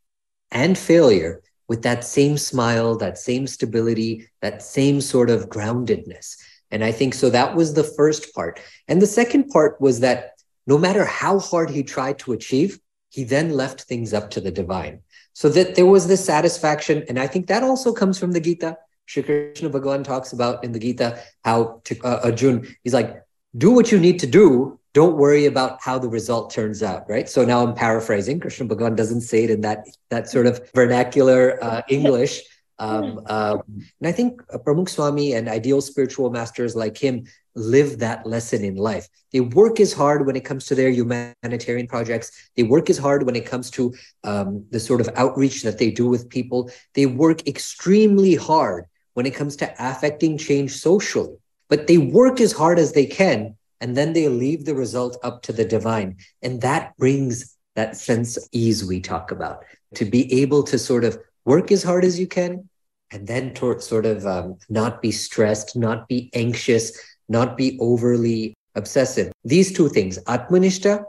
and 0.51 0.77
failure 0.77 1.43
with 1.69 1.83
that 1.83 2.05
same 2.05 2.37
smile, 2.37 2.91
that 2.99 3.17
same 3.17 3.47
stability, 3.47 4.29
that 4.43 4.61
same 4.61 5.01
sort 5.01 5.31
of 5.31 5.49
groundedness. 5.49 6.37
And 6.71 6.85
I 6.85 6.93
think 6.93 7.15
so 7.15 7.31
that 7.31 7.57
was 7.57 7.73
the 7.73 7.91
first 7.99 8.35
part. 8.35 8.61
And 8.89 9.01
the 9.01 9.15
second 9.21 9.49
part 9.49 9.81
was 9.81 10.01
that 10.01 10.33
no 10.67 10.77
matter 10.77 11.05
how 11.07 11.39
hard 11.39 11.71
he 11.71 11.83
tried 11.83 12.19
to 12.21 12.33
achieve, 12.33 12.79
he 13.09 13.25
then 13.25 13.49
left 13.63 13.83
things 13.83 14.13
up 14.13 14.31
to 14.33 14.41
the 14.41 14.51
divine. 14.51 15.01
So 15.33 15.49
that 15.49 15.75
there 15.77 15.87
was 15.87 16.07
this 16.07 16.25
satisfaction. 16.25 17.05
And 17.09 17.19
I 17.19 17.27
think 17.27 17.47
that 17.47 17.63
also 17.63 17.91
comes 17.93 18.19
from 18.19 18.33
the 18.33 18.41
Gita. 18.41 18.77
Shri 19.07 19.23
Krishna 19.23 19.71
Bhagavan 19.71 20.05
talks 20.05 20.33
about 20.35 20.63
in 20.63 20.73
the 20.73 20.79
Gita 20.79 21.19
how 21.43 21.81
to, 21.85 21.99
uh, 22.05 22.21
Arjun, 22.25 22.57
he's 22.85 22.95
like, 22.95 23.23
do 23.57 23.71
what 23.71 23.91
you 23.91 23.99
need 23.99 24.19
to 24.21 24.27
do 24.27 24.79
don't 24.95 25.17
worry 25.17 25.47
about 25.47 25.81
how 25.81 25.99
the 25.99 26.09
result 26.09 26.51
turns 26.51 26.83
out 26.83 27.09
right? 27.09 27.29
So 27.29 27.45
now 27.45 27.67
i'm 27.67 27.75
paraphrasing. 27.75 28.41
Krishna 28.41 28.67
bhagavan 28.67 28.97
doesn't 28.97 29.23
say 29.23 29.45
it 29.45 29.51
in 29.51 29.61
that 29.63 29.87
that 30.11 30.29
sort 30.29 30.47
of 30.47 30.61
vernacular 30.75 31.63
uh, 31.63 31.83
english. 31.89 32.43
Um, 32.79 33.21
uh, 33.27 33.59
and 33.69 34.07
i 34.07 34.13
think 34.13 34.41
pramukh 34.65 34.89
swami 34.89 35.35
and 35.35 35.49
ideal 35.49 35.81
spiritual 35.81 36.31
masters 36.31 36.75
like 36.75 36.97
him 36.97 37.25
live 37.55 37.99
that 37.99 38.27
lesson 38.27 38.65
in 38.65 38.77
life. 38.77 39.09
They 39.33 39.41
work 39.41 39.81
as 39.81 39.93
hard 39.93 40.27
when 40.27 40.37
it 40.37 40.45
comes 40.45 40.67
to 40.67 40.75
their 40.75 40.91
humanitarian 40.91 41.87
projects. 41.87 42.51
They 42.57 42.63
work 42.63 42.89
as 42.91 42.99
hard 42.99 43.25
when 43.25 43.37
it 43.37 43.47
comes 43.47 43.71
to 43.73 43.95
um, 44.25 44.67
the 44.71 44.81
sort 44.81 45.01
of 45.01 45.11
outreach 45.17 45.63
that 45.63 45.79
they 45.79 45.91
do 45.91 46.09
with 46.09 46.29
people. 46.29 46.71
They 46.95 47.07
work 47.07 47.47
extremely 47.47 48.35
hard 48.35 48.87
when 49.15 49.27
it 49.27 49.35
comes 49.35 49.57
to 49.57 49.73
affecting 49.79 50.39
change 50.39 50.73
socially. 50.73 51.37
But 51.69 51.87
they 51.87 51.99
work 51.99 52.41
as 52.41 52.53
hard 52.53 52.79
as 52.79 52.93
they 52.93 53.07
can 53.07 53.57
and 53.83 53.97
then 53.97 54.13
they 54.13 54.29
leave 54.29 54.65
the 54.65 54.77
result 54.77 55.19
up 55.25 55.43
to 55.43 55.53
the 55.53 55.65
divine. 55.65 56.17
And 56.41 56.61
that 56.63 56.97
brings 56.97 57.57
that 57.75 57.97
sense 57.97 58.37
of 58.37 58.45
ease 58.53 58.85
we 58.85 59.01
talk 59.01 59.33
about 59.33 59.65
to 59.97 60.05
be 60.05 60.33
able 60.41 60.63
to 60.63 60.79
sort 60.79 61.05
of 61.05 61.19
work 61.45 61.73
as 61.73 61.83
hard 61.83 62.05
as 62.05 62.19
you 62.19 62.29
can 62.29 62.69
and 63.11 63.27
then 63.27 63.53
to 63.55 63.79
sort 63.81 64.07
of 64.07 64.25
um, 64.25 64.57
not 64.71 65.03
be 65.03 65.11
stressed, 65.11 65.75
not 65.77 66.07
be 66.07 66.31
anxious, 66.33 66.97
not 67.29 67.57
be 67.57 67.77
overly 67.81 68.55
obsessive. 68.77 69.33
These 69.45 69.73
two 69.73 69.89
things, 69.89 70.19
Atmanishta 70.21 71.05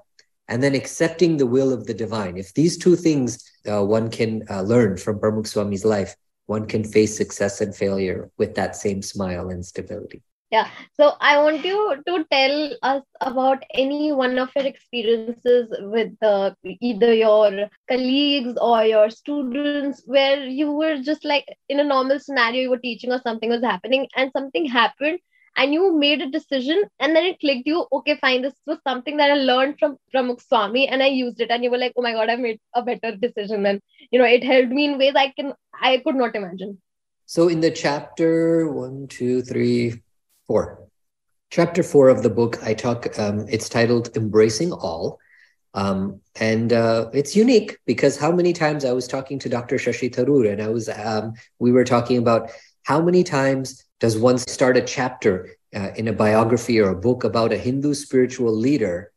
and 0.50 0.62
then 0.62 0.76
accepting 0.76 1.38
the 1.38 1.46
will 1.46 1.72
of 1.72 1.86
the 1.86 1.94
divine. 1.94 2.38
If 2.38 2.54
these 2.56 2.78
two 2.78 2.96
things 2.96 3.50
uh, 3.72 3.86
one 3.86 4.10
can 4.10 4.44
uh, 4.50 4.62
learn 4.64 4.98
from 4.98 5.20
Pramukh 5.20 5.48
Swami's 5.48 5.86
life, 5.86 6.16
one 6.48 6.66
can 6.66 6.84
face 6.84 7.16
success 7.16 7.62
and 7.62 7.74
failure 7.74 8.32
with 8.38 8.56
that 8.56 8.76
same 8.76 9.02
smile 9.02 9.50
and 9.50 9.64
stability 9.64 10.24
yeah. 10.54 10.70
So 11.00 11.06
i 11.28 11.34
want 11.44 11.66
you 11.66 11.78
to 12.08 12.26
tell 12.32 12.56
us 12.92 13.04
about 13.22 13.64
any 13.84 14.12
one 14.12 14.38
of 14.44 14.52
your 14.56 14.66
experiences 14.66 15.76
with 15.96 16.14
uh, 16.22 16.52
either 16.90 17.14
your 17.14 17.70
colleagues 17.92 18.58
or 18.70 18.84
your 18.86 19.10
students 19.10 20.04
where 20.06 20.46
you 20.46 20.72
were 20.72 20.98
just 21.10 21.26
like 21.26 21.48
in 21.70 21.80
a 21.80 21.90
normal 21.96 22.20
scenario 22.20 22.62
you 22.66 22.74
were 22.76 22.84
teaching 22.90 23.12
or 23.18 23.22
something 23.24 23.50
was 23.56 23.64
happening 23.72 24.08
and 24.16 24.32
something 24.38 24.68
happened 24.78 25.20
and 25.56 25.74
you 25.74 25.90
made 26.04 26.22
a 26.22 26.30
decision 26.30 26.84
and 27.00 27.16
then 27.16 27.26
it 27.32 27.40
clicked 27.40 27.68
you 27.74 27.86
okay 27.98 28.18
fine 28.22 28.42
this 28.46 28.56
was 28.68 28.80
something 28.88 29.18
that 29.18 29.32
i 29.32 29.42
learned 29.50 29.76
from 29.80 29.98
pramukh 30.14 30.46
swami 30.48 30.88
and 30.88 31.04
i 31.04 31.08
used 31.08 31.42
it. 31.42 31.52
And 31.52 31.64
you 31.64 31.72
were 31.72 31.84
like 31.88 31.94
oh 31.98 32.02
my 32.02 32.14
god 32.14 32.30
i 32.30 32.36
made 32.36 32.60
a 32.76 32.84
better 32.84 33.16
decision 33.16 33.66
and 33.66 33.82
you 34.12 34.20
know 34.20 34.32
it 34.38 34.44
helped 34.54 34.80
me 34.80 34.86
in 34.86 34.98
ways 34.98 35.22
i 35.26 35.28
can 35.30 35.54
i 35.92 35.98
could 36.06 36.16
not 36.16 36.36
imagine. 36.36 36.80
So 37.26 37.48
in 37.48 37.62
the 37.62 37.72
chapter 37.72 38.72
one 38.72 39.08
two 39.08 39.42
three 39.42 40.03
Four. 40.48 40.88
Chapter 41.52 41.84
four 41.84 42.10
of 42.10 42.24
the 42.24 42.30
book, 42.30 42.62
I 42.64 42.74
talk, 42.74 43.08
um, 43.18 43.46
it's 43.48 43.70
titled 43.70 44.16
Embracing 44.16 44.74
All. 44.74 45.20
Um, 45.74 46.20
and 46.40 46.74
uh, 46.74 47.10
it's 47.14 47.36
unique 47.36 47.78
because 47.86 48.18
how 48.18 48.32
many 48.32 48.54
times 48.54 48.86
I 48.86 48.92
was 48.92 49.08
talking 49.08 49.40
to 49.40 49.50
Dr. 49.50 49.78
Shashi 49.78 50.14
Tharoor 50.14 50.52
and 50.52 50.62
I 50.62 50.68
was, 50.68 50.90
um, 50.90 51.34
we 51.60 51.72
were 51.72 51.84
talking 51.86 52.18
about 52.18 52.52
how 52.84 53.02
many 53.02 53.24
times 53.24 53.86
does 54.00 54.18
one 54.18 54.38
start 54.38 54.78
a 54.78 54.82
chapter 54.82 55.50
uh, 55.74 55.92
in 55.96 56.08
a 56.08 56.14
biography 56.14 56.80
or 56.80 56.90
a 56.90 57.00
book 57.00 57.24
about 57.24 57.54
a 57.54 57.58
Hindu 57.58 57.94
spiritual 57.94 58.54
leader 58.54 59.12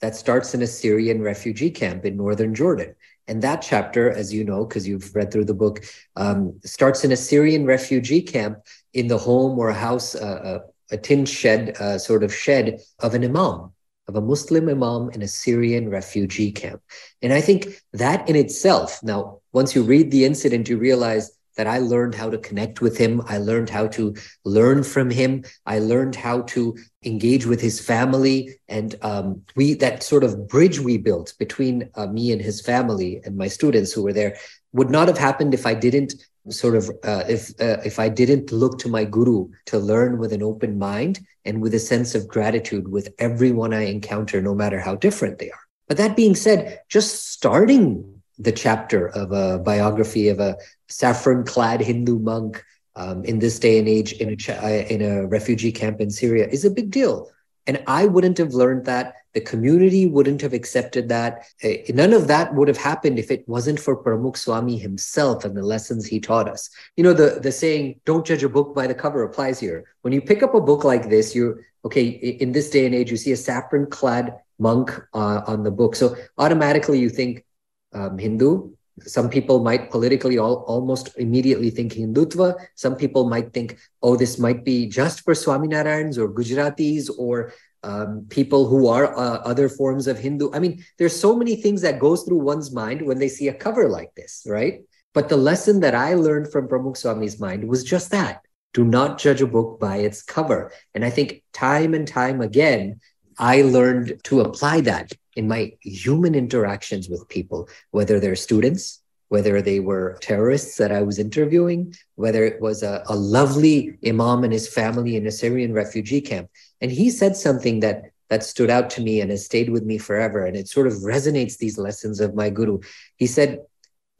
that 0.00 0.16
starts 0.16 0.54
in 0.54 0.62
a 0.62 0.66
Syrian 0.66 1.20
refugee 1.20 1.70
camp 1.70 2.04
in 2.06 2.16
northern 2.16 2.54
Jordan. 2.54 2.94
And 3.28 3.42
that 3.42 3.62
chapter, 3.62 4.10
as 4.10 4.32
you 4.32 4.42
know, 4.44 4.64
because 4.64 4.88
you've 4.88 5.14
read 5.14 5.30
through 5.30 5.44
the 5.44 5.54
book, 5.54 5.84
um, 6.16 6.58
starts 6.64 7.04
in 7.04 7.12
a 7.12 7.16
Syrian 7.16 7.66
refugee 7.66 8.22
camp 8.22 8.58
in 8.92 9.08
the 9.08 9.18
home 9.18 9.58
or 9.58 9.68
a 9.68 9.74
house, 9.74 10.14
uh, 10.14 10.60
a, 10.90 10.94
a 10.94 10.98
tin 10.98 11.24
shed, 11.24 11.76
uh, 11.80 11.98
sort 11.98 12.22
of 12.22 12.34
shed 12.34 12.80
of 13.00 13.14
an 13.14 13.24
imam, 13.24 13.72
of 14.08 14.16
a 14.16 14.20
Muslim 14.20 14.68
imam 14.68 15.10
in 15.10 15.22
a 15.22 15.28
Syrian 15.28 15.88
refugee 15.88 16.52
camp. 16.52 16.82
And 17.22 17.32
I 17.32 17.40
think 17.40 17.68
that 17.92 18.28
in 18.28 18.36
itself, 18.36 19.02
now, 19.02 19.38
once 19.52 19.74
you 19.74 19.82
read 19.82 20.10
the 20.10 20.24
incident, 20.24 20.68
you 20.68 20.78
realize 20.78 21.32
that 21.56 21.66
I 21.66 21.78
learned 21.78 22.14
how 22.14 22.30
to 22.30 22.38
connect 22.38 22.80
with 22.80 22.96
him. 22.96 23.22
I 23.26 23.38
learned 23.38 23.68
how 23.68 23.86
to 23.88 24.14
learn 24.44 24.82
from 24.82 25.10
him. 25.10 25.44
I 25.66 25.78
learned 25.78 26.16
how 26.16 26.42
to 26.42 26.76
engage 27.04 27.44
with 27.44 27.60
his 27.60 27.80
family, 27.80 28.58
and 28.68 28.94
um, 29.02 29.42
we 29.56 29.74
that 29.74 30.02
sort 30.02 30.24
of 30.24 30.48
bridge 30.48 30.80
we 30.80 30.96
built 30.96 31.34
between 31.38 31.90
uh, 31.96 32.06
me 32.06 32.32
and 32.32 32.40
his 32.40 32.60
family 32.60 33.20
and 33.24 33.36
my 33.36 33.48
students 33.48 33.92
who 33.92 34.02
were 34.02 34.12
there 34.12 34.36
would 34.72 34.90
not 34.90 35.08
have 35.08 35.18
happened 35.18 35.52
if 35.52 35.66
I 35.66 35.74
didn't 35.74 36.14
sort 36.50 36.76
of 36.76 36.90
uh, 37.04 37.24
if 37.28 37.50
uh, 37.60 37.78
if 37.84 37.98
I 37.98 38.08
didn't 38.08 38.52
look 38.52 38.78
to 38.80 38.88
my 38.88 39.04
guru 39.04 39.48
to 39.66 39.78
learn 39.78 40.18
with 40.18 40.32
an 40.32 40.42
open 40.42 40.78
mind 40.78 41.20
and 41.44 41.62
with 41.62 41.74
a 41.74 41.78
sense 41.78 42.14
of 42.14 42.28
gratitude 42.28 42.88
with 42.88 43.08
everyone 43.18 43.72
I 43.72 43.86
encounter, 43.86 44.40
no 44.42 44.54
matter 44.54 44.78
how 44.78 44.96
different 44.96 45.38
they 45.38 45.50
are. 45.50 45.66
But 45.88 45.96
that 45.96 46.16
being 46.16 46.34
said, 46.34 46.80
just 46.88 47.32
starting 47.32 48.20
the 48.38 48.52
chapter 48.52 49.08
of 49.08 49.32
a 49.32 49.58
biography 49.58 50.28
of 50.28 50.40
a 50.40 50.56
saffron 50.88 51.44
clad 51.44 51.80
Hindu 51.80 52.18
monk 52.18 52.64
um, 52.96 53.24
in 53.24 53.38
this 53.38 53.58
day 53.58 53.78
and 53.78 53.88
age 53.88 54.12
in 54.12 54.36
a, 54.48 54.92
in 54.92 55.02
a 55.02 55.26
refugee 55.26 55.72
camp 55.72 56.00
in 56.00 56.10
Syria 56.10 56.48
is 56.48 56.64
a 56.64 56.70
big 56.70 56.90
deal. 56.90 57.30
And 57.66 57.82
I 57.86 58.06
wouldn't 58.06 58.38
have 58.38 58.54
learned 58.54 58.86
that. 58.86 59.14
The 59.34 59.40
community 59.40 60.06
wouldn't 60.06 60.40
have 60.42 60.52
accepted 60.52 61.08
that. 61.08 61.46
Eh, 61.62 61.82
none 61.90 62.12
of 62.12 62.28
that 62.28 62.54
would 62.54 62.68
have 62.68 62.76
happened 62.76 63.18
if 63.18 63.30
it 63.30 63.48
wasn't 63.48 63.78
for 63.78 63.96
Pramukh 63.96 64.36
Swami 64.36 64.76
himself 64.76 65.44
and 65.44 65.56
the 65.56 65.62
lessons 65.62 66.06
he 66.06 66.20
taught 66.20 66.48
us. 66.48 66.70
You 66.96 67.04
know, 67.04 67.12
the, 67.12 67.40
the 67.40 67.52
saying, 67.52 68.00
don't 68.04 68.26
judge 68.26 68.42
a 68.42 68.48
book 68.48 68.74
by 68.74 68.86
the 68.86 68.94
cover 68.94 69.22
applies 69.22 69.60
here. 69.60 69.84
When 70.02 70.12
you 70.12 70.20
pick 70.20 70.42
up 70.42 70.54
a 70.54 70.60
book 70.60 70.84
like 70.84 71.08
this, 71.08 71.34
you're, 71.34 71.64
okay, 71.84 72.06
in 72.06 72.52
this 72.52 72.70
day 72.70 72.86
and 72.86 72.94
age, 72.94 73.10
you 73.10 73.16
see 73.16 73.32
a 73.32 73.36
saffron 73.36 73.86
clad 73.86 74.34
monk 74.58 74.90
uh, 75.14 75.42
on 75.46 75.62
the 75.62 75.70
book. 75.70 75.96
So 75.96 76.16
automatically 76.38 76.98
you 76.98 77.08
think 77.08 77.44
um, 77.92 78.18
Hindu, 78.18 78.70
some 79.06 79.30
people 79.30 79.62
might 79.62 79.90
politically 79.90 80.38
all, 80.38 80.64
almost 80.66 81.16
immediately 81.16 81.70
think 81.70 81.92
Hindutva. 81.92 82.54
Some 82.74 82.96
people 82.96 83.28
might 83.28 83.52
think, 83.52 83.78
oh, 84.02 84.16
this 84.16 84.38
might 84.38 84.64
be 84.64 84.86
just 84.86 85.22
for 85.22 85.34
Swaminarayans 85.34 86.18
or 86.18 86.28
Gujaratis 86.28 87.10
or 87.18 87.52
um, 87.82 88.26
people 88.28 88.66
who 88.66 88.86
are 88.88 89.16
uh, 89.16 89.38
other 89.38 89.68
forms 89.68 90.06
of 90.06 90.18
Hindu. 90.18 90.50
I 90.52 90.58
mean, 90.58 90.84
there's 90.98 91.18
so 91.18 91.34
many 91.36 91.56
things 91.56 91.82
that 91.82 91.98
goes 91.98 92.22
through 92.22 92.38
one's 92.38 92.72
mind 92.72 93.02
when 93.02 93.18
they 93.18 93.28
see 93.28 93.48
a 93.48 93.54
cover 93.54 93.88
like 93.88 94.14
this, 94.14 94.46
right? 94.46 94.82
But 95.12 95.28
the 95.28 95.36
lesson 95.36 95.80
that 95.80 95.94
I 95.94 96.14
learned 96.14 96.52
from 96.52 96.68
Pramukh 96.68 96.96
Swami's 96.96 97.40
mind 97.40 97.68
was 97.68 97.82
just 97.84 98.10
that. 98.10 98.42
Do 98.72 98.84
not 98.84 99.18
judge 99.18 99.40
a 99.40 99.46
book 99.46 99.80
by 99.80 99.96
its 99.96 100.22
cover. 100.22 100.72
And 100.94 101.04
I 101.04 101.10
think 101.10 101.42
time 101.52 101.94
and 101.94 102.06
time 102.06 102.40
again, 102.40 103.00
I 103.36 103.62
learned 103.62 104.20
to 104.24 104.42
apply 104.42 104.82
that 104.82 105.12
in 105.34 105.48
my 105.48 105.72
human 105.80 106.34
interactions 106.34 107.08
with 107.08 107.28
people, 107.28 107.68
whether 107.90 108.20
they're 108.20 108.36
students, 108.36 108.99
whether 109.30 109.62
they 109.62 109.78
were 109.78 110.18
terrorists 110.20 110.76
that 110.76 110.90
I 110.90 111.02
was 111.02 111.18
interviewing, 111.18 111.94
whether 112.16 112.44
it 112.44 112.60
was 112.60 112.82
a, 112.82 113.02
a 113.08 113.14
lovely 113.14 113.96
imam 114.04 114.42
and 114.42 114.52
his 114.52 114.68
family 114.68 115.14
in 115.14 115.24
a 115.24 115.30
Syrian 115.30 115.72
refugee 115.72 116.20
camp. 116.20 116.50
And 116.80 116.90
he 116.90 117.10
said 117.10 117.36
something 117.36 117.80
that 117.80 118.10
that 118.28 118.44
stood 118.44 118.70
out 118.70 118.90
to 118.90 119.00
me 119.00 119.20
and 119.20 119.30
has 119.30 119.44
stayed 119.44 119.70
with 119.70 119.84
me 119.84 119.98
forever. 119.98 120.46
And 120.46 120.56
it 120.56 120.68
sort 120.68 120.86
of 120.86 120.94
resonates 120.94 121.58
these 121.58 121.78
lessons 121.78 122.20
of 122.20 122.34
my 122.34 122.48
guru. 122.48 122.78
He 123.16 123.26
said, 123.26 123.58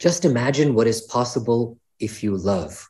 just 0.00 0.24
imagine 0.24 0.74
what 0.74 0.88
is 0.88 1.02
possible 1.02 1.78
if 2.00 2.22
you 2.22 2.36
love. 2.36 2.88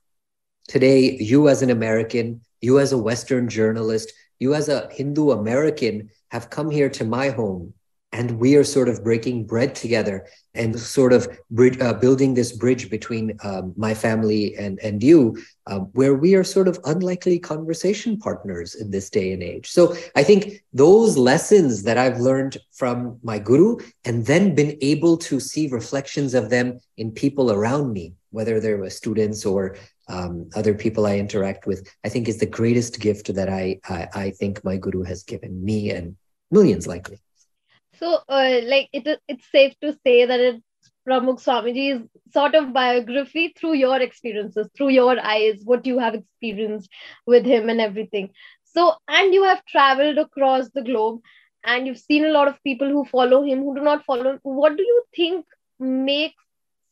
Today, 0.67 1.19
you 1.19 1.49
as 1.49 1.61
an 1.61 1.69
American, 1.69 2.41
you 2.63 2.79
as 2.79 2.93
a 2.93 2.99
Western 2.99 3.49
journalist, 3.49 4.13
you 4.39 4.55
as 4.55 4.69
a 4.71 4.89
Hindu 4.91 5.33
American 5.33 6.11
have 6.31 6.49
come 6.49 6.71
here 6.71 6.89
to 6.89 7.05
my 7.05 7.29
home 7.29 7.75
and 8.13 8.39
we 8.39 8.57
are 8.57 8.65
sort 8.65 8.89
of 8.89 9.05
breaking 9.05 9.47
bread 9.47 9.75
together 9.75 10.27
and 10.55 10.79
sort 10.79 11.13
of 11.13 11.29
bridge, 11.51 11.81
uh, 11.81 11.93
building 11.95 12.35
this 12.35 12.53
bridge 12.53 12.91
between 12.91 13.39
um, 13.45 13.73
my 13.77 13.95
family 13.95 14.57
and 14.57 14.79
and 14.81 15.03
you 15.03 15.37
uh, 15.67 15.79
where 15.99 16.15
we 16.15 16.35
are 16.35 16.43
sort 16.43 16.67
of 16.67 16.79
unlikely 16.85 17.39
conversation 17.39 18.19
partners 18.19 18.75
in 18.75 18.91
this 18.91 19.11
day 19.11 19.33
and 19.33 19.43
age. 19.43 19.71
So 19.71 19.95
i 20.17 20.23
think 20.23 20.63
those 20.73 21.17
lessons 21.17 21.83
that 21.85 21.99
i've 21.99 22.19
learned 22.19 22.57
from 22.73 23.19
my 23.23 23.39
guru 23.39 23.77
and 24.05 24.27
then 24.27 24.55
been 24.55 24.77
able 24.81 25.17
to 25.17 25.39
see 25.41 25.69
reflections 25.69 26.35
of 26.35 26.51
them 26.51 26.81
in 26.97 27.11
people 27.13 27.53
around 27.53 27.93
me 27.93 28.15
whether 28.31 28.61
they're 28.61 28.89
students 28.91 29.45
or 29.45 29.77
um, 30.09 30.49
other 30.57 30.75
people 30.75 31.07
i 31.07 31.17
interact 31.17 31.67
with 31.67 31.89
i 32.05 32.09
think 32.09 32.29
is 32.29 32.39
the 32.39 32.47
greatest 32.47 33.01
gift 33.01 33.35
that 33.35 33.49
I, 33.49 33.81
I 33.89 34.09
i 34.15 34.31
think 34.31 34.65
my 34.65 34.77
guru 34.77 35.03
has 35.05 35.23
given 35.23 35.65
me 35.65 35.91
and 35.91 36.17
millions 36.51 36.87
likely 36.87 37.21
so, 38.01 38.21
uh, 38.29 38.61
like 38.65 38.89
it, 38.93 39.21
it's 39.29 39.51
safe 39.53 39.75
to 39.83 39.93
say 40.05 40.25
that 40.25 40.41
it's 40.41 40.63
Pramukh 41.07 41.41
Swamiji's 41.41 42.03
sort 42.33 42.55
of 42.55 42.73
biography 42.73 43.55
through 43.57 43.75
your 43.75 44.01
experiences, 44.01 44.69
through 44.77 44.89
your 44.89 45.21
eyes, 45.21 45.61
what 45.65 45.87
you 45.87 45.99
have 45.99 46.15
experienced 46.15 46.91
with 47.27 47.45
him 47.45 47.69
and 47.69 47.81
everything. 47.81 48.31
So, 48.65 48.95
and 49.09 49.35
you 49.35 49.45
have 49.45 49.65
traveled 49.67 50.19
across 50.19 50.71
the 50.71 50.83
globe 50.83 51.21
and 51.65 51.87
you've 51.87 51.99
seen 51.99 52.25
a 52.25 52.31
lot 52.31 52.49
of 52.49 52.63
people 52.65 52.89
who 52.89 53.05
follow 53.05 53.43
him, 53.45 53.61
who 53.61 53.75
do 53.75 53.83
not 53.83 54.05
follow 54.05 54.33
him. 54.33 54.41
What 54.43 54.77
do 54.77 54.83
you 54.83 55.03
think 55.15 55.47
makes 55.79 56.43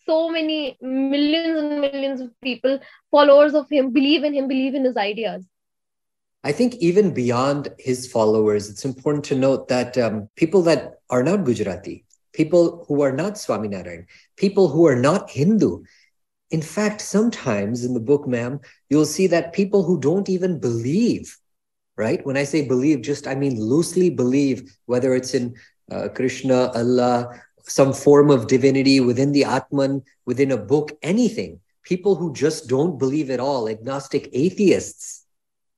so 0.07 0.29
many 0.29 0.77
millions 0.81 1.59
and 1.59 1.81
millions 1.81 2.21
of 2.21 2.31
people, 2.43 2.81
followers 3.11 3.55
of 3.55 3.69
him, 3.71 3.93
believe 3.93 4.25
in 4.25 4.35
him, 4.35 4.49
believe 4.49 4.75
in 4.75 4.85
his 4.85 4.97
ideas? 4.97 5.47
I 6.45 6.53
think 6.53 6.77
even 6.77 7.13
beyond 7.13 7.69
his 7.79 8.11
followers, 8.11 8.71
it's 8.71 8.85
important 8.85 9.25
to 9.27 9.35
note 9.35 9.69
that 9.69 9.99
um, 9.99 10.29
people 10.37 10.63
that 10.63 11.01
are 11.11 11.23
not 11.23 11.45
Gujarati, 11.45 12.05
people 12.33 12.85
who 12.87 13.03
are 13.03 13.13
not 13.13 13.35
Swaminarayan, 13.35 14.07
people 14.37 14.69
who 14.69 14.87
are 14.87 14.97
not 14.97 15.31
Hindu, 15.31 15.83
in 16.51 16.63
fact, 16.63 17.01
sometimes 17.01 17.85
in 17.85 17.93
the 17.93 18.01
book, 18.01 18.27
ma'am, 18.27 18.61
you'll 18.89 19.05
see 19.05 19.27
that 19.27 19.53
people 19.53 19.83
who 19.83 20.01
don't 20.01 20.29
even 20.29 20.59
believe, 20.59 21.37
right? 21.97 22.25
When 22.25 22.37
I 22.37 22.45
say 22.45 22.67
believe, 22.67 23.03
just 23.03 23.27
I 23.27 23.35
mean 23.35 23.61
loosely 23.61 24.09
believe, 24.09 24.75
whether 24.87 25.15
it's 25.15 25.35
in 25.35 25.57
uh, 25.91 26.09
Krishna, 26.09 26.71
Allah, 26.75 27.43
some 27.65 27.93
form 27.93 28.31
of 28.31 28.47
divinity 28.47 29.01
within 29.01 29.33
the 29.33 29.45
Atman, 29.45 30.03
within 30.25 30.53
a 30.53 30.57
book, 30.57 30.97
anything. 31.03 31.61
People 31.83 32.15
who 32.15 32.33
just 32.33 32.69
don't 32.69 32.99
believe 32.99 33.31
at 33.31 33.41
all, 33.41 33.69
agnostic 33.69 34.31
atheists, 34.33 35.27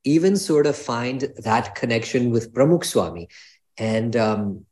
even 0.03 0.35
sort 0.35 0.65
of 0.65 0.75
find 0.75 1.21
that 1.37 1.75
connection 1.75 2.31
with 2.31 2.53
Pramukh 2.53 2.85
Swami. 2.85 3.29
And 3.77 4.15
um, 4.15 4.65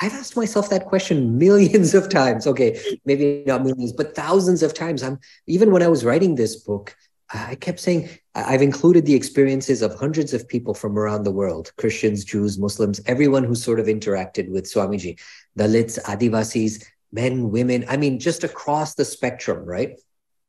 I've 0.00 0.12
asked 0.12 0.36
myself 0.36 0.70
that 0.70 0.86
question 0.86 1.38
millions 1.44 1.94
of 1.94 2.08
times. 2.08 2.46
Okay, 2.46 2.80
maybe 3.04 3.44
not 3.46 3.62
millions, 3.62 3.92
but 3.92 4.14
thousands 4.14 4.62
of 4.62 4.74
times. 4.74 5.02
I'm 5.02 5.18
even 5.46 5.70
when 5.70 5.82
I 5.82 5.88
was 5.88 6.04
writing 6.04 6.34
this 6.34 6.56
book, 6.56 6.96
I 7.32 7.54
kept 7.54 7.80
saying 7.80 8.08
I've 8.34 8.62
included 8.62 9.06
the 9.06 9.14
experiences 9.14 9.82
of 9.82 9.94
hundreds 9.94 10.34
of 10.34 10.48
people 10.48 10.74
from 10.74 10.98
around 10.98 11.24
the 11.24 11.32
world 11.32 11.72
Christians, 11.78 12.24
Jews, 12.24 12.58
Muslims, 12.58 13.00
everyone 13.06 13.44
who 13.44 13.54
sort 13.54 13.80
of 13.80 13.86
interacted 13.86 14.50
with 14.50 14.64
Swamiji, 14.64 15.18
Dalits, 15.58 16.02
Adivasis, 16.04 16.84
men, 17.12 17.50
women. 17.50 17.84
I 17.88 17.96
mean, 17.96 18.18
just 18.18 18.44
across 18.44 18.94
the 18.94 19.04
spectrum, 19.04 19.64
right? 19.64 19.98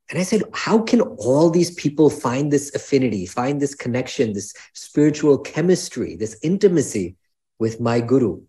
And 0.10 0.20
I 0.20 0.24
said, 0.24 0.44
how 0.54 0.82
can 0.84 1.02
all 1.02 1.50
these 1.50 1.72
people 1.72 2.10
find 2.10 2.52
this 2.52 2.74
affinity, 2.76 3.26
find 3.26 3.60
this 3.60 3.74
connection, 3.74 4.34
this 4.34 4.54
spiritual 4.74 5.40
chemistry, 5.40 6.16
this 6.16 6.38
intimacy 6.44 7.16
with 7.58 7.80
my 7.80 8.02
guru? 8.02 8.42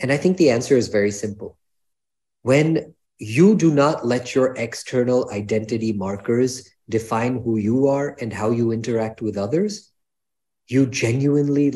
And 0.00 0.10
I 0.10 0.16
think 0.16 0.36
the 0.36 0.50
answer 0.50 0.76
is 0.76 0.88
very 0.88 1.12
simple. 1.12 1.56
When 2.42 2.94
you 3.18 3.54
do 3.54 3.72
not 3.72 4.04
let 4.04 4.34
your 4.34 4.54
external 4.56 5.30
identity 5.30 5.92
markers 5.92 6.68
define 6.88 7.42
who 7.42 7.58
you 7.58 7.86
are 7.86 8.16
and 8.20 8.32
how 8.32 8.50
you 8.50 8.72
interact 8.72 9.22
with 9.22 9.38
others, 9.38 9.92
you 10.66 10.86
genuinely 10.86 11.72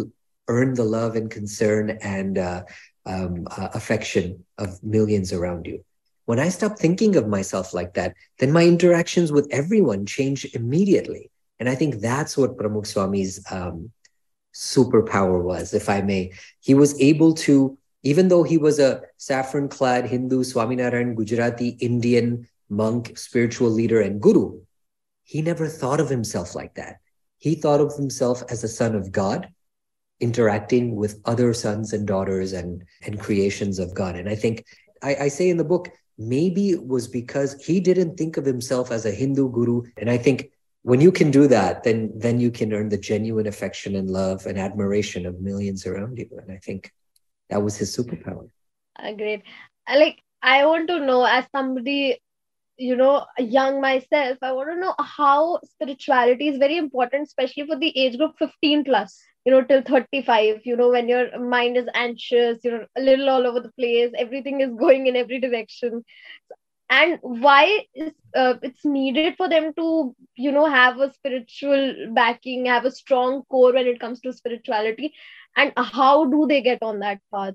earn 0.48 0.74
the 0.74 0.84
love 0.84 1.14
and 1.14 1.30
concern 1.30 1.98
and 2.02 2.38
uh, 2.38 2.64
um, 3.06 3.46
uh, 3.56 3.68
affection 3.72 4.44
of 4.58 4.82
millions 4.82 5.32
around 5.32 5.66
you. 5.66 5.84
When 6.28 6.38
I 6.38 6.50
stop 6.50 6.78
thinking 6.78 7.16
of 7.16 7.26
myself 7.26 7.72
like 7.72 7.94
that, 7.94 8.14
then 8.38 8.52
my 8.52 8.62
interactions 8.66 9.32
with 9.32 9.48
everyone 9.50 10.04
change 10.04 10.44
immediately. 10.54 11.30
And 11.58 11.70
I 11.70 11.74
think 11.74 12.00
that's 12.00 12.36
what 12.36 12.58
Pramukh 12.58 12.84
Swami's 12.84 13.42
um, 13.50 13.90
superpower 14.52 15.42
was, 15.42 15.72
if 15.72 15.88
I 15.88 16.02
may. 16.02 16.32
He 16.60 16.74
was 16.74 17.00
able 17.00 17.32
to, 17.46 17.78
even 18.02 18.28
though 18.28 18.42
he 18.42 18.58
was 18.58 18.78
a 18.78 19.00
saffron 19.16 19.70
clad 19.70 20.04
Hindu, 20.04 20.44
Swaminarayan, 20.44 21.14
Gujarati, 21.14 21.78
Indian 21.80 22.46
monk, 22.68 23.16
spiritual 23.16 23.70
leader, 23.70 24.02
and 24.02 24.20
guru, 24.20 24.60
he 25.24 25.40
never 25.40 25.66
thought 25.66 25.98
of 25.98 26.10
himself 26.10 26.54
like 26.54 26.74
that. 26.74 26.98
He 27.38 27.54
thought 27.54 27.80
of 27.80 27.96
himself 27.96 28.42
as 28.50 28.62
a 28.62 28.68
son 28.68 28.94
of 28.94 29.10
God, 29.10 29.48
interacting 30.20 30.94
with 30.94 31.22
other 31.24 31.54
sons 31.54 31.94
and 31.94 32.06
daughters 32.06 32.52
and, 32.52 32.84
and 33.06 33.18
creations 33.18 33.78
of 33.78 33.94
God. 33.94 34.14
And 34.14 34.28
I 34.28 34.34
think 34.34 34.66
I, 35.02 35.14
I 35.14 35.28
say 35.28 35.48
in 35.48 35.56
the 35.56 35.64
book, 35.64 35.88
maybe 36.18 36.70
it 36.70 36.86
was 36.86 37.06
because 37.06 37.54
he 37.64 37.80
didn't 37.80 38.16
think 38.16 38.36
of 38.36 38.44
himself 38.44 38.90
as 38.90 39.06
a 39.06 39.12
Hindu 39.12 39.50
guru. 39.50 39.82
And 39.96 40.10
I 40.10 40.18
think 40.18 40.50
when 40.82 41.00
you 41.00 41.12
can 41.12 41.30
do 41.30 41.46
that, 41.46 41.84
then 41.84 42.12
then 42.14 42.40
you 42.40 42.50
can 42.50 42.72
earn 42.72 42.88
the 42.88 42.98
genuine 42.98 43.46
affection 43.46 43.94
and 43.94 44.10
love 44.10 44.46
and 44.46 44.58
admiration 44.58 45.26
of 45.26 45.40
millions 45.40 45.86
around 45.86 46.18
you. 46.18 46.28
And 46.42 46.50
I 46.50 46.58
think 46.58 46.92
that 47.50 47.62
was 47.62 47.76
his 47.76 47.96
superpower. 47.96 48.50
Uh, 48.98 49.12
great. 49.12 49.42
Like 49.88 50.18
I 50.42 50.66
want 50.66 50.88
to 50.88 51.00
know, 51.00 51.24
as 51.24 51.46
somebody, 51.54 52.20
you 52.76 52.96
know, 52.96 53.26
young 53.38 53.80
myself, 53.80 54.38
I 54.42 54.52
want 54.52 54.70
to 54.70 54.80
know 54.80 54.94
how 54.98 55.60
spirituality 55.64 56.48
is 56.48 56.58
very 56.58 56.76
important, 56.76 57.28
especially 57.28 57.66
for 57.66 57.76
the 57.76 57.96
age 57.96 58.18
group 58.18 58.32
15 58.38 58.84
plus 58.84 59.20
you 59.48 59.54
know 59.54 59.64
till 59.68 59.80
35 59.80 60.66
you 60.68 60.76
know 60.76 60.90
when 60.94 61.08
your 61.08 61.38
mind 61.40 61.78
is 61.78 61.86
anxious 61.94 62.58
you're 62.62 62.86
a 62.96 63.00
little 63.00 63.30
all 63.34 63.46
over 63.50 63.60
the 63.60 63.72
place 63.80 64.10
everything 64.24 64.60
is 64.60 64.74
going 64.86 65.06
in 65.06 65.16
every 65.16 65.40
direction. 65.40 66.04
And 66.90 67.18
why 67.20 67.84
is 67.94 68.12
uh, 68.34 68.54
it's 68.62 68.84
needed 68.84 69.34
for 69.36 69.48
them 69.48 69.72
to 69.78 70.14
you 70.36 70.52
know 70.52 70.66
have 70.74 71.00
a 71.06 71.12
spiritual 71.14 72.12
backing 72.14 72.66
have 72.66 72.86
a 72.86 72.90
strong 72.90 73.42
core 73.50 73.72
when 73.72 73.86
it 73.86 74.00
comes 74.00 74.20
to 74.20 74.32
spirituality? 74.32 75.12
And 75.56 75.72
how 75.76 76.24
do 76.26 76.46
they 76.46 76.60
get 76.62 76.82
on 76.82 77.00
that 77.00 77.20
path? 77.34 77.54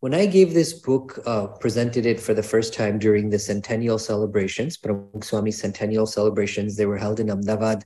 When 0.00 0.14
I 0.14 0.26
gave 0.26 0.54
this 0.54 0.72
book, 0.74 1.18
uh, 1.26 1.46
presented 1.64 2.06
it 2.06 2.20
for 2.20 2.34
the 2.34 2.42
first 2.42 2.74
time 2.74 2.98
during 2.98 3.30
the 3.30 3.38
centennial 3.38 3.98
celebrations, 3.98 4.76
Pramukh 4.76 5.24
Swami 5.24 5.50
centennial 5.50 6.06
celebrations, 6.06 6.76
they 6.76 6.86
were 6.86 6.98
held 6.98 7.18
in 7.18 7.30
Ahmedabad, 7.30 7.84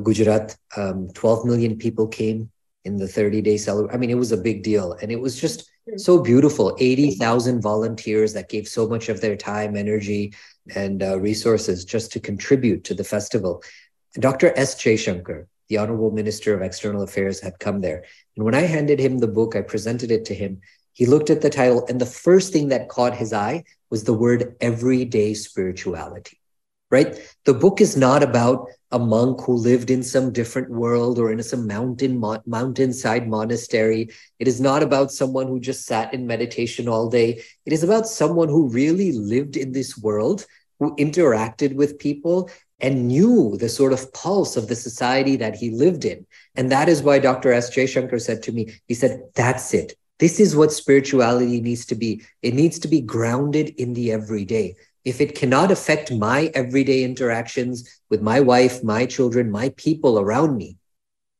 Gujarat. 0.00 0.56
Um, 0.76 1.08
12 1.14 1.44
million 1.44 1.76
people 1.76 2.06
came 2.06 2.50
in 2.84 2.96
the 2.96 3.08
30 3.08 3.42
day 3.42 3.56
celebration. 3.56 3.94
I 3.94 3.98
mean, 3.98 4.10
it 4.10 4.18
was 4.18 4.32
a 4.32 4.36
big 4.36 4.62
deal. 4.62 4.92
And 5.00 5.10
it 5.12 5.20
was 5.20 5.40
just 5.40 5.70
so 5.96 6.20
beautiful 6.20 6.76
80,000 6.78 7.60
volunteers 7.60 8.32
that 8.34 8.48
gave 8.48 8.68
so 8.68 8.88
much 8.88 9.08
of 9.08 9.20
their 9.20 9.36
time, 9.36 9.76
energy, 9.76 10.34
and 10.74 11.02
uh, 11.02 11.18
resources 11.18 11.84
just 11.84 12.12
to 12.12 12.20
contribute 12.20 12.84
to 12.84 12.94
the 12.94 13.04
festival. 13.04 13.62
Dr. 14.14 14.52
S. 14.56 14.74
Jaishankar, 14.76 15.46
the 15.68 15.78
Honorable 15.78 16.10
Minister 16.10 16.54
of 16.54 16.62
External 16.62 17.02
Affairs, 17.02 17.40
had 17.40 17.58
come 17.58 17.80
there. 17.80 18.04
And 18.36 18.44
when 18.44 18.54
I 18.54 18.60
handed 18.60 19.00
him 19.00 19.18
the 19.18 19.28
book, 19.28 19.56
I 19.56 19.62
presented 19.62 20.10
it 20.10 20.24
to 20.26 20.34
him. 20.34 20.60
He 20.92 21.06
looked 21.06 21.30
at 21.30 21.40
the 21.40 21.50
title, 21.50 21.86
and 21.88 22.00
the 22.00 22.06
first 22.06 22.52
thing 22.52 22.68
that 22.68 22.90
caught 22.90 23.16
his 23.16 23.32
eye 23.32 23.64
was 23.88 24.04
the 24.04 24.12
word 24.12 24.54
everyday 24.60 25.32
spirituality, 25.34 26.38
right? 26.92 27.18
The 27.46 27.54
book 27.54 27.80
is 27.80 27.96
not 27.96 28.22
about 28.22 28.68
a 28.92 28.98
monk 28.98 29.40
who 29.40 29.54
lived 29.54 29.90
in 29.90 30.02
some 30.02 30.30
different 30.30 30.70
world 30.70 31.18
or 31.18 31.32
in 31.32 31.42
some 31.42 31.66
mountain 31.66 32.18
mo- 32.20 32.42
mountainside 32.46 33.26
monastery. 33.26 34.10
It 34.38 34.46
is 34.46 34.60
not 34.60 34.82
about 34.82 35.10
someone 35.10 35.48
who 35.48 35.58
just 35.58 35.86
sat 35.86 36.12
in 36.12 36.26
meditation 36.26 36.88
all 36.88 37.08
day. 37.08 37.42
It 37.64 37.72
is 37.72 37.82
about 37.82 38.06
someone 38.06 38.48
who 38.48 38.68
really 38.68 39.12
lived 39.12 39.56
in 39.56 39.72
this 39.72 39.96
world, 39.96 40.44
who 40.78 40.94
interacted 40.96 41.74
with 41.74 41.98
people 41.98 42.50
and 42.78 43.08
knew 43.08 43.56
the 43.58 43.70
sort 43.70 43.94
of 43.94 44.12
pulse 44.12 44.56
of 44.56 44.68
the 44.68 44.76
society 44.76 45.36
that 45.36 45.54
he 45.54 45.70
lived 45.70 46.04
in. 46.04 46.26
And 46.56 46.70
that 46.70 46.90
is 46.90 47.02
why 47.02 47.20
Dr. 47.20 47.52
S. 47.52 47.74
Jaishankar 47.74 48.20
said 48.20 48.42
to 48.42 48.52
me, 48.52 48.74
he 48.86 48.94
said, 48.94 49.22
that's 49.34 49.72
it. 49.72 49.94
This 50.18 50.38
is 50.38 50.54
what 50.54 50.72
spirituality 50.72 51.60
needs 51.60 51.86
to 51.86 51.94
be. 51.94 52.22
It 52.42 52.54
needs 52.54 52.78
to 52.80 52.88
be 52.88 53.00
grounded 53.00 53.70
in 53.78 53.94
the 53.94 54.12
everyday 54.12 54.74
if 55.04 55.20
it 55.20 55.34
cannot 55.34 55.70
affect 55.70 56.12
my 56.12 56.50
everyday 56.54 57.04
interactions 57.04 58.00
with 58.08 58.22
my 58.22 58.40
wife, 58.40 58.84
my 58.84 59.06
children, 59.06 59.50
my 59.50 59.70
people 59.70 60.18
around 60.18 60.56
me, 60.56 60.78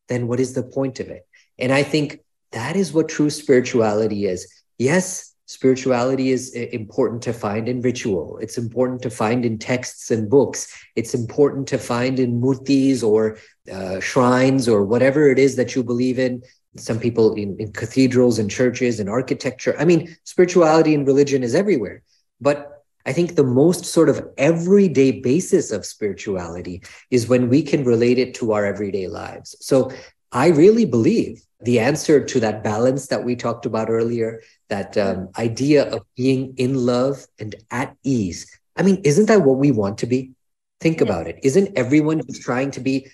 then 0.08 0.26
what 0.26 0.40
is 0.40 0.54
the 0.54 0.62
point 0.62 1.00
of 1.00 1.08
it? 1.08 1.26
And 1.58 1.72
I 1.72 1.82
think 1.82 2.20
that 2.52 2.76
is 2.76 2.92
what 2.92 3.08
true 3.08 3.30
spirituality 3.30 4.26
is. 4.26 4.46
Yes, 4.78 5.34
spirituality 5.46 6.30
is 6.30 6.54
uh, 6.56 6.60
important 6.72 7.22
to 7.22 7.32
find 7.32 7.68
in 7.68 7.80
ritual. 7.82 8.38
It's 8.38 8.58
important 8.58 9.02
to 9.02 9.10
find 9.10 9.44
in 9.44 9.58
texts 9.58 10.10
and 10.10 10.28
books. 10.28 10.66
It's 10.96 11.14
important 11.14 11.68
to 11.68 11.78
find 11.78 12.18
in 12.18 12.40
murtis 12.40 13.02
or 13.02 13.38
uh, 13.70 14.00
shrines 14.00 14.68
or 14.68 14.84
whatever 14.84 15.30
it 15.30 15.38
is 15.38 15.56
that 15.56 15.74
you 15.74 15.84
believe 15.84 16.18
in. 16.18 16.42
Some 16.76 16.98
people 16.98 17.34
in, 17.34 17.56
in 17.58 17.70
cathedrals 17.72 18.38
and 18.38 18.50
churches 18.50 18.98
and 18.98 19.08
architecture. 19.08 19.76
I 19.78 19.84
mean, 19.84 20.16
spirituality 20.24 20.94
and 20.94 21.06
religion 21.06 21.42
is 21.42 21.54
everywhere. 21.54 22.02
But 22.40 22.71
I 23.06 23.12
think 23.12 23.34
the 23.34 23.44
most 23.44 23.84
sort 23.84 24.08
of 24.08 24.28
everyday 24.38 25.20
basis 25.20 25.70
of 25.70 25.84
spirituality 25.84 26.82
is 27.10 27.28
when 27.28 27.48
we 27.48 27.62
can 27.62 27.84
relate 27.84 28.18
it 28.18 28.34
to 28.34 28.52
our 28.52 28.64
everyday 28.64 29.08
lives. 29.08 29.56
So 29.60 29.92
I 30.30 30.48
really 30.48 30.84
believe 30.84 31.42
the 31.60 31.78
answer 31.78 32.24
to 32.24 32.40
that 32.40 32.64
balance 32.64 33.06
that 33.08 33.24
we 33.24 33.36
talked 33.36 33.66
about 33.66 33.90
earlier, 33.90 34.40
that 34.68 34.96
um, 34.98 35.28
idea 35.38 35.88
of 35.90 36.02
being 36.16 36.54
in 36.56 36.74
love 36.74 37.26
and 37.38 37.54
at 37.70 37.96
ease. 38.02 38.58
I 38.76 38.82
mean, 38.82 39.00
isn't 39.04 39.26
that 39.26 39.42
what 39.42 39.58
we 39.58 39.70
want 39.70 39.98
to 39.98 40.06
be? 40.06 40.32
Think 40.80 41.00
about 41.00 41.28
it. 41.28 41.38
Isn't 41.42 41.76
everyone 41.76 42.20
who's 42.26 42.40
trying 42.40 42.72
to 42.72 42.80
be 42.80 43.08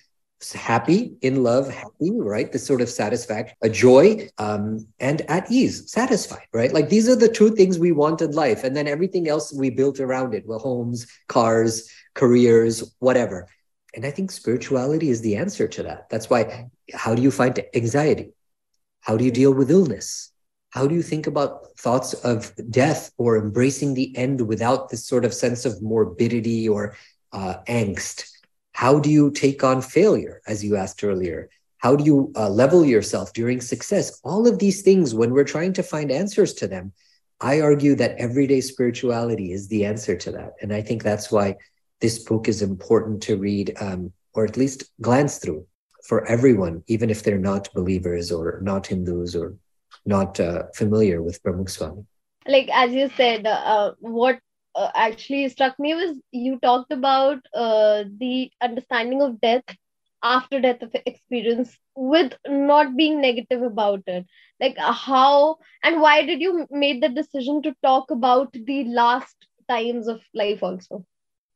happy, 0.53 1.17
in 1.21 1.43
love, 1.43 1.69
happy, 1.69 2.13
right? 2.13 2.51
This 2.53 2.67
sort 2.67 2.81
of 2.81 2.89
satisfaction, 2.89 3.57
a 3.63 3.69
joy, 3.69 4.29
um, 4.39 4.87
and 5.01 5.23
at 5.23 5.51
ease, 5.51 5.91
satisfied, 5.91 6.47
right? 6.53 6.73
Like 6.73 6.89
these 6.89 7.09
are 7.09 7.17
the 7.17 7.29
two 7.29 7.51
things 7.57 7.79
we 7.79 7.93
want 7.93 8.23
in 8.23 8.33
life. 8.33 8.63
And 8.65 8.77
then 8.77 8.87
everything 8.87 9.29
else 9.29 9.53
we 9.53 9.71
built 9.71 9.99
around 10.01 10.35
it, 10.35 10.47
well, 10.47 10.61
homes, 10.61 11.07
cars, 11.29 11.91
careers, 12.15 12.95
whatever. 13.01 13.49
And 13.95 14.07
I 14.07 14.11
think 14.11 14.31
spirituality 14.31 15.11
is 15.11 15.23
the 15.23 15.37
answer 15.37 15.67
to 15.67 15.83
that. 15.85 16.09
That's 16.09 16.31
why, 16.31 16.71
how 16.95 17.15
do 17.15 17.23
you 17.23 17.31
find 17.31 17.59
anxiety? 17.75 18.33
How 19.01 19.17
do 19.17 19.25
you 19.25 19.33
deal 19.33 19.53
with 19.53 19.71
illness? 19.71 20.31
How 20.71 20.87
do 20.87 20.95
you 20.95 21.03
think 21.03 21.27
about 21.27 21.77
thoughts 21.79 22.13
of 22.13 22.53
death 22.71 23.11
or 23.17 23.39
embracing 23.39 23.95
the 23.95 24.17
end 24.17 24.41
without 24.43 24.89
this 24.89 25.07
sort 25.07 25.25
of 25.25 25.33
sense 25.33 25.65
of 25.65 25.83
morbidity 25.83 26.69
or 26.69 26.95
uh, 27.33 27.57
angst? 27.67 28.29
How 28.79 29.01
do 29.01 29.11
you 29.11 29.33
take 29.33 29.65
on 29.65 29.83
failure, 29.83 30.41
as 30.47 30.65
you 30.65 30.77
asked 30.77 31.03
earlier? 31.03 31.51
How 31.79 31.97
do 31.97 32.05
you 32.05 32.33
uh, 32.37 32.49
level 32.49 32.85
yourself 32.85 33.33
during 33.33 33.61
success? 33.61 34.21
All 34.23 34.47
of 34.47 34.61
these 34.61 34.83
things, 34.83 35.17
when 35.17 35.33
we're 35.33 35.53
trying 35.53 35.73
to 35.73 35.83
find 35.83 36.13
answers 36.13 36.55
to 36.55 36.69
them, 36.69 36.93
I 37.41 37.61
argue 37.61 37.97
that 37.97 38.17
everyday 38.19 38.61
spirituality 38.61 39.51
is 39.51 39.67
the 39.67 39.85
answer 39.85 40.15
to 40.19 40.31
that. 40.31 40.53
And 40.63 40.73
I 40.73 40.83
think 40.83 41.03
that's 41.03 41.33
why 41.33 41.57
this 42.01 42.21
book 42.21 42.47
is 42.47 42.63
important 42.63 43.21
to 43.25 43.37
read 43.37 43.77
um, 43.81 44.13
or 44.33 44.45
at 44.45 44.57
least 44.57 44.85
glance 45.01 45.39
through 45.39 45.67
for 46.05 46.25
everyone, 46.27 46.85
even 46.87 47.11
if 47.11 47.25
they're 47.25 47.47
not 47.53 47.75
believers 47.75 48.31
or 48.31 48.61
not 48.63 48.87
Hindus 48.87 49.35
or 49.35 49.57
not 50.07 50.39
uh, 50.39 50.63
familiar 50.73 51.21
with 51.21 51.43
Pramukh 51.43 51.69
Swami. 51.69 52.07
Like, 52.47 52.69
as 52.73 52.93
you 52.93 53.11
said, 53.17 53.45
uh, 53.45 53.95
what 53.99 54.39
uh, 54.79 54.91
actually 54.95 55.49
struck 55.49 55.79
me 55.79 55.95
was 55.95 56.17
you 56.33 56.59
talked 56.61 56.93
about 56.93 57.39
uh, 57.55 58.05
the 58.19 58.51
understanding 58.61 59.23
of 59.23 59.41
death 59.41 59.65
after 60.23 60.61
death 60.61 60.83
of 60.83 60.95
experience 61.07 61.77
with 61.95 62.33
not 62.47 62.97
being 62.97 63.21
negative 63.21 63.63
about 63.63 64.03
it. 64.07 64.27
Like 64.61 64.77
uh, 64.79 64.93
how 64.93 65.59
and 65.83 66.01
why 66.01 66.25
did 66.25 66.41
you 66.41 66.67
made 66.71 67.03
the 67.03 67.09
decision 67.09 67.63
to 67.63 67.75
talk 67.83 68.11
about 68.11 68.53
the 68.53 68.85
last 68.85 69.37
times 69.69 70.09
of 70.09 70.21
life 70.35 70.63
also? 70.63 71.05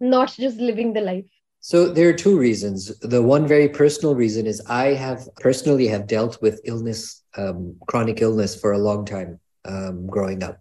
Not 0.00 0.34
just 0.34 0.58
living 0.58 0.92
the 0.92 1.00
life. 1.00 1.30
So 1.60 1.88
there 1.88 2.08
are 2.08 2.12
two 2.14 2.38
reasons. 2.38 2.96
The 3.00 3.22
one 3.22 3.46
very 3.46 3.68
personal 3.68 4.14
reason 4.14 4.46
is 4.46 4.60
i 4.68 4.86
have 5.04 5.28
personally 5.36 5.86
have 5.88 6.06
dealt 6.06 6.40
with 6.42 6.60
illness 6.64 7.22
um, 7.36 7.76
chronic 7.86 8.20
illness 8.20 8.54
for 8.60 8.72
a 8.72 8.78
long 8.78 9.04
time 9.04 9.38
um, 9.64 10.06
growing 10.06 10.42
up 10.42 10.58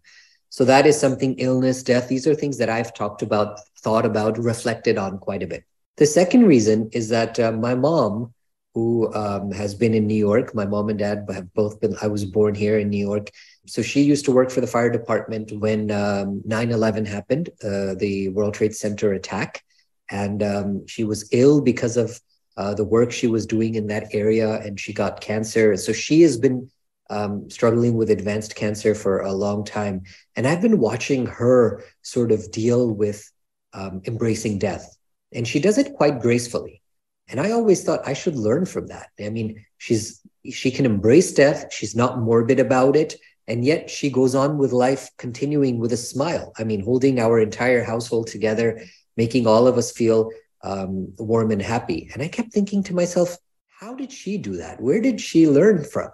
so 0.51 0.65
that 0.65 0.85
is 0.85 0.99
something 0.99 1.35
illness, 1.39 1.81
death, 1.81 2.09
these 2.09 2.27
are 2.27 2.35
things 2.35 2.57
that 2.57 2.69
I've 2.69 2.93
talked 2.93 3.21
about, 3.21 3.61
thought 3.79 4.05
about, 4.05 4.37
reflected 4.37 4.97
on 4.97 5.17
quite 5.17 5.41
a 5.41 5.47
bit. 5.47 5.63
The 5.95 6.05
second 6.05 6.45
reason 6.45 6.89
is 6.91 7.07
that 7.07 7.39
uh, 7.39 7.53
my 7.53 7.73
mom, 7.73 8.33
who 8.73 9.13
um, 9.13 9.53
has 9.53 9.73
been 9.73 9.93
in 9.93 10.07
New 10.07 10.13
York, 10.13 10.53
my 10.53 10.65
mom 10.65 10.89
and 10.89 10.99
dad 10.99 11.25
have 11.33 11.53
both 11.53 11.79
been, 11.79 11.95
I 12.01 12.07
was 12.07 12.25
born 12.25 12.53
here 12.53 12.79
in 12.79 12.89
New 12.89 12.97
York. 12.97 13.29
So 13.65 13.81
she 13.81 14.01
used 14.01 14.25
to 14.25 14.33
work 14.33 14.51
for 14.51 14.59
the 14.59 14.67
fire 14.67 14.89
department 14.89 15.53
when 15.53 15.89
um, 15.89 16.41
9 16.43 16.71
11 16.71 17.05
happened, 17.05 17.49
uh, 17.63 17.95
the 17.95 18.27
World 18.29 18.53
Trade 18.53 18.75
Center 18.75 19.13
attack. 19.13 19.63
And 20.09 20.43
um, 20.43 20.85
she 20.85 21.05
was 21.05 21.29
ill 21.31 21.61
because 21.61 21.95
of 21.95 22.19
uh, 22.57 22.73
the 22.73 22.83
work 22.83 23.13
she 23.13 23.27
was 23.27 23.45
doing 23.45 23.75
in 23.75 23.87
that 23.87 24.07
area 24.11 24.59
and 24.59 24.77
she 24.77 24.91
got 24.91 25.21
cancer. 25.21 25.77
So 25.77 25.93
she 25.93 26.23
has 26.23 26.37
been 26.37 26.69
um, 27.12 27.50
struggling 27.50 27.95
with 27.95 28.10
advanced 28.10 28.56
cancer 28.56 28.95
for 28.95 29.19
a 29.19 29.34
long 29.34 29.65
time. 29.65 30.04
And 30.36 30.47
I've 30.47 30.62
been 30.62 30.80
watching 30.80 31.26
her 31.28 31.84
sort 32.02 32.32
of 32.32 32.52
deal 32.52 32.89
with 32.89 33.30
um, 33.74 34.02
embracing 34.06 34.60
death. 34.60 34.97
And 35.34 35.47
she 35.47 35.60
does 35.60 35.78
it 35.78 35.93
quite 35.93 36.21
gracefully. 36.21 36.82
And 37.28 37.39
I 37.39 37.52
always 37.52 37.84
thought 37.84 38.08
I 38.08 38.13
should 38.13 38.36
learn 38.36 38.65
from 38.65 38.88
that. 38.88 39.10
I 39.19 39.30
mean, 39.30 39.63
she's 39.78 40.21
she 40.50 40.71
can 40.71 40.86
embrace 40.86 41.34
death. 41.34 41.71
She's 41.71 41.95
not 41.95 42.19
morbid 42.19 42.60
about 42.60 42.95
it. 42.95 43.15
And 43.47 43.63
yet 43.63 43.89
she 43.89 44.10
goes 44.10 44.34
on 44.34 44.58
with 44.58 44.71
life, 44.71 45.10
continuing 45.17 45.80
with 45.80 45.91
a 45.91 45.97
smile. 45.97 46.54
I 46.58 46.63
mean, 46.63 46.84
holding 46.84 47.19
our 47.19 47.39
entire 47.39 47.84
household 47.84 48.28
together, 48.28 48.82
making 49.17 49.45
all 49.45 49.67
of 49.67 49.78
us 49.78 49.91
feel 49.91 50.32
um, 50.63 51.13
warm 51.17 51.52
and 51.52 51.62
happy. 51.62 52.10
And 52.13 52.24
I 52.24 52.28
kept 52.28 52.54
thinking 52.54 52.84
to 52.84 52.95
myself, 52.95 53.38
how 53.80 53.95
did 53.95 54.12
she 54.12 54.38
do 54.38 54.58
that? 54.58 54.80
Where 54.80 55.02
did 55.02 55.19
she 55.19 55.47
learn 55.47 55.84
from? 55.84 56.12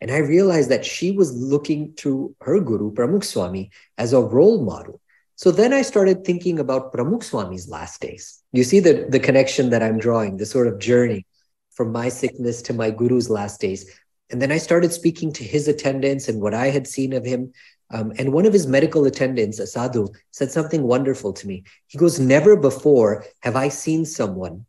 And 0.00 0.10
I 0.10 0.18
realized 0.18 0.70
that 0.70 0.84
she 0.84 1.10
was 1.10 1.34
looking 1.34 1.94
to 1.96 2.34
her 2.42 2.60
guru, 2.60 2.92
Pramukh 2.92 3.24
Swami, 3.24 3.70
as 3.96 4.12
a 4.12 4.20
role 4.20 4.62
model. 4.62 5.00
So 5.36 5.50
then 5.50 5.72
I 5.72 5.82
started 5.82 6.24
thinking 6.24 6.58
about 6.58 6.92
Pramukh 6.92 7.22
Swami's 7.22 7.68
last 7.68 8.00
days. 8.00 8.42
You 8.52 8.64
see 8.64 8.80
the, 8.80 9.06
the 9.08 9.20
connection 9.20 9.70
that 9.70 9.82
I'm 9.82 9.98
drawing, 9.98 10.36
the 10.36 10.46
sort 10.46 10.66
of 10.66 10.78
journey 10.78 11.26
from 11.72 11.92
my 11.92 12.08
sickness 12.08 12.62
to 12.62 12.72
my 12.72 12.90
guru's 12.90 13.28
last 13.28 13.60
days. 13.60 13.98
And 14.30 14.40
then 14.40 14.50
I 14.50 14.58
started 14.58 14.92
speaking 14.92 15.32
to 15.34 15.44
his 15.44 15.68
attendants 15.68 16.28
and 16.28 16.40
what 16.40 16.54
I 16.54 16.70
had 16.70 16.86
seen 16.86 17.12
of 17.12 17.24
him. 17.24 17.52
Um, 17.90 18.12
and 18.18 18.32
one 18.32 18.46
of 18.46 18.52
his 18.52 18.66
medical 18.66 19.04
attendants, 19.04 19.58
a 19.58 19.66
sadhu, 19.66 20.08
said 20.30 20.50
something 20.50 20.82
wonderful 20.82 21.32
to 21.34 21.46
me. 21.46 21.64
He 21.86 21.98
goes, 21.98 22.18
Never 22.18 22.56
before 22.56 23.24
have 23.40 23.56
I 23.56 23.68
seen 23.68 24.04
someone 24.04 24.66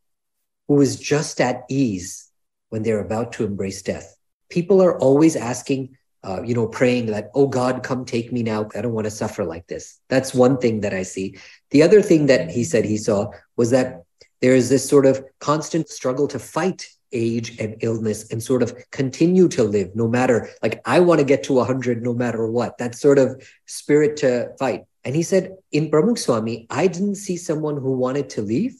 who 0.67 0.81
is 0.81 0.99
just 0.99 1.41
at 1.41 1.63
ease 1.69 2.29
when 2.69 2.83
they're 2.83 3.03
about 3.03 3.31
to 3.33 3.45
embrace 3.45 3.81
death 3.81 4.16
people 4.49 4.81
are 4.81 4.97
always 4.99 5.35
asking, 5.35 5.97
uh, 6.23 6.41
you 6.43 6.53
know, 6.53 6.67
praying 6.67 7.07
that, 7.07 7.31
oh 7.35 7.47
God, 7.47 7.83
come 7.83 8.05
take 8.05 8.31
me 8.31 8.43
now. 8.43 8.67
I 8.75 8.81
don't 8.81 8.93
want 8.93 9.05
to 9.05 9.11
suffer 9.11 9.43
like 9.43 9.67
this. 9.67 9.99
That's 10.09 10.33
one 10.33 10.57
thing 10.57 10.81
that 10.81 10.93
I 10.93 11.03
see. 11.03 11.37
The 11.71 11.83
other 11.83 12.01
thing 12.01 12.27
that 12.27 12.49
he 12.49 12.63
said 12.63 12.85
he 12.85 12.97
saw 12.97 13.31
was 13.55 13.71
that 13.71 14.03
there 14.41 14.55
is 14.55 14.69
this 14.69 14.87
sort 14.87 15.05
of 15.05 15.23
constant 15.39 15.89
struggle 15.89 16.27
to 16.27 16.39
fight 16.39 16.87
age 17.13 17.59
and 17.59 17.75
illness 17.81 18.29
and 18.31 18.43
sort 18.43 18.61
of 18.61 18.75
continue 18.91 19.47
to 19.47 19.63
live 19.63 19.95
no 19.95 20.07
matter 20.07 20.49
like 20.61 20.81
i 20.85 20.99
want 20.99 21.19
to 21.19 21.25
get 21.25 21.41
to 21.41 21.53
100 21.53 22.03
no 22.03 22.13
matter 22.13 22.51
what 22.51 22.77
that 22.79 22.95
sort 22.95 23.17
of 23.17 23.41
spirit 23.65 24.17
to 24.17 24.49
fight 24.59 24.83
and 25.05 25.15
he 25.15 25.23
said 25.23 25.55
in 25.71 25.89
pramukh 25.89 26.17
swami 26.17 26.67
i 26.69 26.85
didn't 26.85 27.15
see 27.15 27.37
someone 27.37 27.77
who 27.77 27.93
wanted 27.93 28.29
to 28.29 28.41
leave 28.41 28.75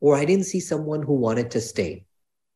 or 0.00 0.14
i 0.14 0.26
didn't 0.26 0.44
see 0.44 0.60
someone 0.60 1.02
who 1.02 1.14
wanted 1.14 1.50
to 1.50 1.60
stay 1.60 2.04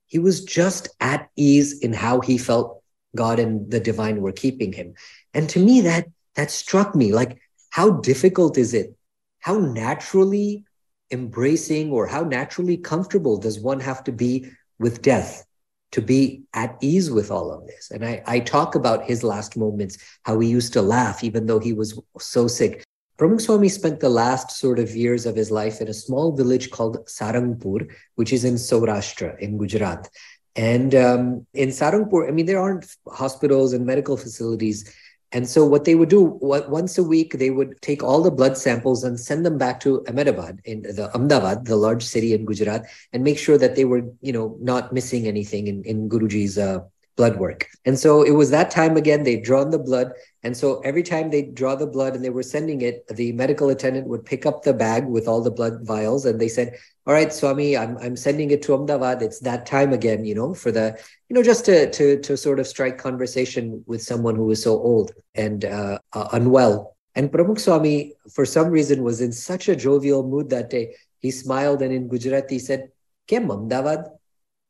he 0.06 0.18
was 0.18 0.44
just 0.44 0.88
at 1.00 1.28
ease 1.36 1.78
in 1.80 1.92
how 1.92 2.20
he 2.20 2.38
felt 2.38 2.82
God 3.16 3.38
and 3.38 3.70
the 3.70 3.80
divine 3.80 4.20
were 4.20 4.32
keeping 4.32 4.72
him. 4.72 4.94
And 5.32 5.48
to 5.50 5.58
me, 5.58 5.80
that 5.82 6.06
that 6.34 6.50
struck 6.50 6.94
me 6.94 7.12
like 7.12 7.38
how 7.70 7.90
difficult 7.90 8.58
is 8.58 8.74
it? 8.74 8.94
How 9.40 9.58
naturally 9.58 10.64
embracing 11.10 11.90
or 11.90 12.06
how 12.06 12.22
naturally 12.22 12.76
comfortable 12.76 13.36
does 13.36 13.60
one 13.60 13.80
have 13.80 14.04
to 14.04 14.12
be 14.12 14.50
with 14.78 15.02
death 15.02 15.44
to 15.92 16.00
be 16.00 16.42
at 16.54 16.76
ease 16.80 17.10
with 17.10 17.30
all 17.30 17.52
of 17.52 17.66
this? 17.66 17.90
And 17.90 18.04
I, 18.04 18.22
I 18.26 18.40
talk 18.40 18.74
about 18.74 19.04
his 19.04 19.22
last 19.22 19.56
moments, 19.56 19.98
how 20.22 20.38
he 20.40 20.48
used 20.48 20.72
to 20.74 20.82
laugh 20.82 21.22
even 21.24 21.46
though 21.46 21.58
he 21.58 21.72
was 21.72 21.98
so 22.18 22.46
sick. 22.46 22.84
Pramukh 23.16 23.40
Swami 23.40 23.68
spent 23.68 24.00
the 24.00 24.08
last 24.08 24.50
sort 24.50 24.80
of 24.80 24.96
years 24.96 25.24
of 25.24 25.36
his 25.36 25.50
life 25.50 25.80
in 25.80 25.86
a 25.86 25.94
small 25.94 26.32
village 26.32 26.70
called 26.70 27.06
Sarangpur, 27.06 27.88
which 28.16 28.32
is 28.32 28.44
in 28.44 28.54
Saurashtra 28.54 29.38
in 29.38 29.56
Gujarat. 29.56 30.08
And 30.56 30.94
um, 30.94 31.46
in 31.54 31.68
Sarangpur, 31.68 32.28
I 32.28 32.32
mean, 32.32 32.46
there 32.46 32.60
aren't 32.60 32.86
hospitals 33.08 33.72
and 33.72 33.86
medical 33.86 34.16
facilities. 34.16 34.92
And 35.30 35.48
so 35.48 35.64
what 35.64 35.84
they 35.84 35.94
would 35.94 36.08
do 36.08 36.24
what, 36.24 36.70
once 36.70 36.98
a 36.98 37.04
week, 37.04 37.38
they 37.38 37.50
would 37.50 37.80
take 37.82 38.02
all 38.02 38.20
the 38.20 38.30
blood 38.30 38.56
samples 38.56 39.04
and 39.04 39.18
send 39.18 39.46
them 39.46 39.58
back 39.58 39.78
to 39.80 40.04
Ahmedabad 40.08 40.60
in 40.64 40.82
the 40.82 41.10
Ahmedabad, 41.14 41.66
the 41.66 41.76
large 41.76 42.04
city 42.04 42.34
in 42.34 42.44
Gujarat, 42.44 42.84
and 43.12 43.22
make 43.22 43.38
sure 43.38 43.58
that 43.58 43.76
they 43.76 43.84
were, 43.84 44.02
you 44.22 44.32
know, 44.32 44.56
not 44.60 44.92
missing 44.92 45.26
anything 45.26 45.68
in, 45.68 45.82
in 45.84 46.08
Guruji's 46.08 46.58
uh, 46.58 46.80
blood 47.19 47.37
work. 47.37 47.67
And 47.85 47.99
so 47.99 48.23
it 48.23 48.31
was 48.31 48.49
that 48.51 48.71
time 48.71 48.95
again, 48.95 49.23
they'd 49.23 49.43
drawn 49.43 49.71
the 49.71 49.77
blood. 49.77 50.13
And 50.41 50.55
so 50.55 50.79
every 50.89 51.03
time 51.03 51.29
they 51.29 51.41
draw 51.41 51.75
the 51.75 51.85
blood 51.85 52.15
and 52.15 52.23
they 52.23 52.29
were 52.29 52.43
sending 52.55 52.81
it, 52.81 53.05
the 53.09 53.33
medical 53.33 53.69
attendant 53.69 54.07
would 54.07 54.23
pick 54.23 54.45
up 54.45 54.63
the 54.63 54.73
bag 54.73 55.05
with 55.05 55.27
all 55.27 55.41
the 55.41 55.51
blood 55.51 55.85
vials 55.85 56.25
and 56.25 56.39
they 56.39 56.47
said, 56.47 56.77
All 57.05 57.13
right, 57.13 57.33
Swami, 57.33 57.75
I'm 57.75 57.97
I'm 57.97 58.15
sending 58.15 58.51
it 58.51 58.61
to 58.63 58.73
Ahmedabad. 58.73 59.21
It's 59.21 59.41
that 59.41 59.65
time 59.65 59.91
again, 59.91 60.23
you 60.23 60.33
know, 60.33 60.53
for 60.53 60.71
the, 60.71 60.97
you 61.27 61.33
know, 61.35 61.43
just 61.43 61.65
to 61.65 61.91
to 61.97 62.05
to 62.21 62.37
sort 62.37 62.59
of 62.61 62.67
strike 62.67 62.97
conversation 62.97 63.83
with 63.85 64.01
someone 64.01 64.35
who 64.39 64.49
is 64.55 64.63
so 64.63 64.73
old 64.79 65.11
and 65.35 65.65
uh, 65.65 65.99
uh, 66.13 66.27
unwell. 66.31 66.95
And 67.15 67.31
Pramukh 67.33 67.59
Swami, 67.59 68.13
for 68.31 68.45
some 68.45 68.69
reason, 68.69 69.03
was 69.03 69.19
in 69.19 69.33
such 69.33 69.67
a 69.67 69.75
jovial 69.75 70.23
mood 70.23 70.47
that 70.51 70.69
day. 70.69 70.95
He 71.19 71.31
smiled 71.31 71.81
and 71.81 71.91
in 71.91 72.07
Gujarati 72.07 72.59
said, 72.59 72.81
Kem 73.27 73.51
Ahmedabad? 73.51 74.01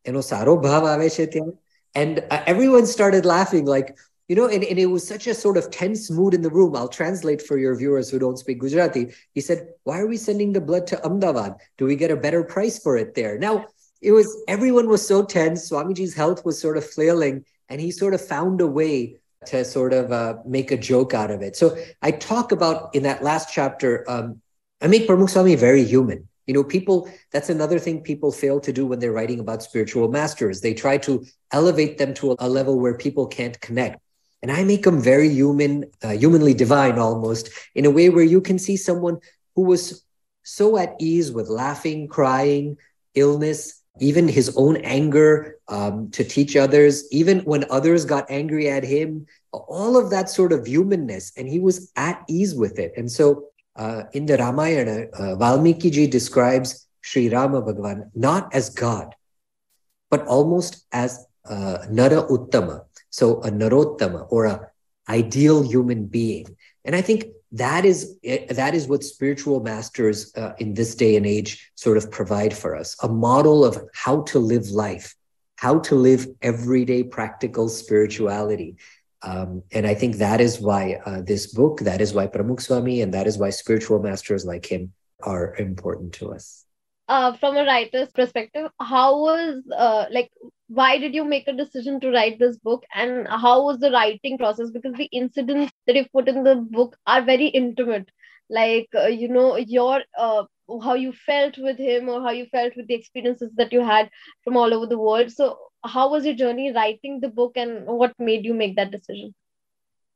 એનો 0.09 0.21
સારો 0.23 0.51
ભાવ 0.63 0.83
આવે 0.89 1.07
છે 1.15 1.25
ત્યાં 1.27 1.51
and 1.94 2.24
uh, 2.30 2.42
everyone 2.46 2.86
started 2.86 3.24
laughing, 3.24 3.64
like, 3.66 3.96
you 4.28 4.36
know, 4.36 4.48
and, 4.48 4.64
and 4.64 4.78
it 4.78 4.86
was 4.86 5.06
such 5.06 5.26
a 5.26 5.34
sort 5.34 5.56
of 5.56 5.70
tense 5.70 6.10
mood 6.10 6.34
in 6.34 6.42
the 6.42 6.50
room. 6.50 6.74
I'll 6.74 6.88
translate 6.88 7.42
for 7.42 7.58
your 7.58 7.76
viewers 7.76 8.08
who 8.08 8.18
don't 8.18 8.38
speak 8.38 8.58
Gujarati. 8.60 9.12
He 9.34 9.40
said, 9.40 9.68
Why 9.84 10.00
are 10.00 10.06
we 10.06 10.16
sending 10.16 10.52
the 10.52 10.60
blood 10.60 10.86
to 10.88 11.04
Ahmedabad? 11.04 11.56
Do 11.76 11.84
we 11.84 11.96
get 11.96 12.10
a 12.10 12.16
better 12.16 12.42
price 12.42 12.78
for 12.78 12.96
it 12.96 13.14
there? 13.14 13.38
Now, 13.38 13.66
it 14.00 14.12
was 14.12 14.34
everyone 14.48 14.88
was 14.88 15.06
so 15.06 15.24
tense. 15.24 15.70
Swamiji's 15.70 16.14
health 16.14 16.44
was 16.44 16.60
sort 16.60 16.76
of 16.76 16.88
flailing, 16.88 17.44
and 17.68 17.80
he 17.80 17.90
sort 17.90 18.14
of 18.14 18.26
found 18.26 18.60
a 18.60 18.66
way 18.66 19.16
to 19.46 19.64
sort 19.64 19.92
of 19.92 20.10
uh, 20.10 20.36
make 20.46 20.70
a 20.70 20.76
joke 20.76 21.14
out 21.14 21.30
of 21.30 21.42
it. 21.42 21.56
So 21.56 21.76
I 22.02 22.10
talk 22.10 22.52
about 22.52 22.94
in 22.94 23.02
that 23.02 23.22
last 23.22 23.50
chapter, 23.52 24.04
um, 24.08 24.40
I 24.80 24.86
make 24.86 25.06
Pramukh 25.06 25.30
Swami 25.30 25.54
very 25.54 25.84
human. 25.84 26.28
You 26.46 26.54
know, 26.54 26.64
people, 26.64 27.08
that's 27.32 27.48
another 27.48 27.78
thing 27.78 28.02
people 28.02 28.30
fail 28.30 28.60
to 28.60 28.72
do 28.72 28.86
when 28.86 28.98
they're 28.98 29.12
writing 29.12 29.40
about 29.40 29.62
spiritual 29.62 30.08
masters. 30.08 30.60
They 30.60 30.74
try 30.74 30.98
to 30.98 31.24
elevate 31.52 31.98
them 31.98 32.14
to 32.14 32.36
a 32.38 32.48
level 32.48 32.78
where 32.78 32.96
people 32.96 33.26
can't 33.26 33.58
connect. 33.60 34.00
And 34.42 34.52
I 34.52 34.62
make 34.62 34.82
them 34.82 35.00
very 35.00 35.30
human, 35.30 35.86
uh, 36.02 36.10
humanly 36.10 36.52
divine 36.52 36.98
almost, 36.98 37.48
in 37.74 37.86
a 37.86 37.90
way 37.90 38.10
where 38.10 38.24
you 38.24 38.42
can 38.42 38.58
see 38.58 38.76
someone 38.76 39.18
who 39.54 39.62
was 39.62 40.04
so 40.42 40.76
at 40.76 40.94
ease 40.98 41.32
with 41.32 41.48
laughing, 41.48 42.08
crying, 42.08 42.76
illness, 43.14 43.82
even 44.00 44.28
his 44.28 44.54
own 44.56 44.76
anger 44.78 45.58
um, 45.68 46.10
to 46.10 46.24
teach 46.24 46.56
others, 46.56 47.10
even 47.10 47.40
when 47.40 47.64
others 47.70 48.04
got 48.04 48.30
angry 48.30 48.68
at 48.68 48.84
him, 48.84 49.26
all 49.52 49.96
of 49.96 50.10
that 50.10 50.28
sort 50.28 50.52
of 50.52 50.66
humanness. 50.66 51.32
And 51.36 51.48
he 51.48 51.60
was 51.60 51.90
at 51.96 52.22
ease 52.28 52.54
with 52.54 52.78
it. 52.78 52.92
And 52.96 53.10
so 53.10 53.46
uh, 53.76 54.04
in 54.12 54.26
the 54.26 54.36
Ramayana, 54.36 55.06
uh, 55.12 55.36
Valmiki 55.36 55.90
ji 55.90 56.06
describes 56.06 56.86
Sri 57.00 57.28
Rama 57.28 57.62
Bhagavan 57.62 58.10
not 58.14 58.54
as 58.54 58.70
God, 58.70 59.14
but 60.10 60.26
almost 60.26 60.86
as 60.92 61.26
uh, 61.44 61.78
Nara 61.90 62.22
Uttama, 62.22 62.84
so 63.10 63.40
a 63.42 63.50
Narottama 63.50 64.26
or 64.30 64.46
a 64.46 64.70
ideal 65.08 65.62
human 65.62 66.06
being. 66.06 66.56
And 66.84 66.96
I 66.96 67.02
think 67.02 67.26
that 67.52 67.84
is 67.84 68.16
eh, 68.24 68.52
that 68.52 68.74
is 68.74 68.88
what 68.88 69.04
spiritual 69.04 69.60
masters 69.60 70.34
uh, 70.36 70.52
in 70.58 70.74
this 70.74 70.94
day 70.94 71.16
and 71.16 71.26
age 71.26 71.70
sort 71.74 71.96
of 71.96 72.10
provide 72.10 72.56
for 72.56 72.74
us. 72.74 72.96
A 73.02 73.08
model 73.08 73.64
of 73.64 73.78
how 73.92 74.22
to 74.22 74.38
live 74.38 74.68
life 74.70 75.14
how 75.56 75.78
to 75.78 75.94
live 75.94 76.26
everyday 76.42 77.02
practical 77.02 77.68
spirituality 77.68 78.76
um, 79.24 79.62
and 79.72 79.86
I 79.86 79.94
think 79.94 80.16
that 80.16 80.40
is 80.40 80.60
why 80.60 81.00
uh, 81.06 81.22
this 81.22 81.46
book, 81.46 81.80
that 81.80 82.00
is 82.00 82.12
why 82.12 82.26
Pramukh 82.26 82.60
Swami, 82.60 83.00
and 83.00 83.12
that 83.14 83.26
is 83.26 83.38
why 83.38 83.50
spiritual 83.50 84.00
masters 84.00 84.44
like 84.44 84.66
him 84.66 84.92
are 85.22 85.54
important 85.56 86.12
to 86.14 86.32
us. 86.32 86.64
Uh, 87.08 87.32
from 87.34 87.56
a 87.56 87.64
writer's 87.64 88.10
perspective, 88.10 88.70
how 88.80 89.18
was 89.18 89.62
uh, 89.76 90.06
like 90.10 90.30
why 90.68 90.98
did 90.98 91.14
you 91.14 91.24
make 91.24 91.48
a 91.48 91.52
decision 91.52 92.00
to 92.00 92.10
write 92.10 92.38
this 92.38 92.56
book, 92.58 92.84
and 92.94 93.26
how 93.28 93.64
was 93.64 93.78
the 93.78 93.90
writing 93.90 94.36
process? 94.38 94.70
Because 94.70 94.94
the 94.94 95.10
incidents 95.12 95.72
that 95.86 95.96
you've 95.96 96.12
put 96.12 96.28
in 96.28 96.44
the 96.44 96.56
book 96.56 96.96
are 97.06 97.22
very 97.22 97.46
intimate, 97.46 98.08
like 98.50 98.88
uh, 98.94 99.06
you 99.06 99.28
know 99.28 99.56
your 99.56 100.02
uh, 100.18 100.44
how 100.82 100.94
you 100.94 101.12
felt 101.12 101.56
with 101.58 101.78
him 101.78 102.08
or 102.08 102.22
how 102.22 102.30
you 102.30 102.46
felt 102.46 102.74
with 102.76 102.88
the 102.88 102.94
experiences 102.94 103.50
that 103.56 103.72
you 103.72 103.80
had 103.80 104.10
from 104.42 104.56
all 104.56 104.72
over 104.72 104.86
the 104.86 104.98
world. 104.98 105.30
So 105.30 105.58
how 105.84 106.10
was 106.10 106.24
your 106.24 106.34
journey 106.34 106.72
writing 106.72 107.20
the 107.20 107.28
book 107.28 107.56
and 107.56 107.86
what 107.86 108.12
made 108.18 108.44
you 108.44 108.54
make 108.54 108.76
that 108.76 108.90
decision? 108.90 109.34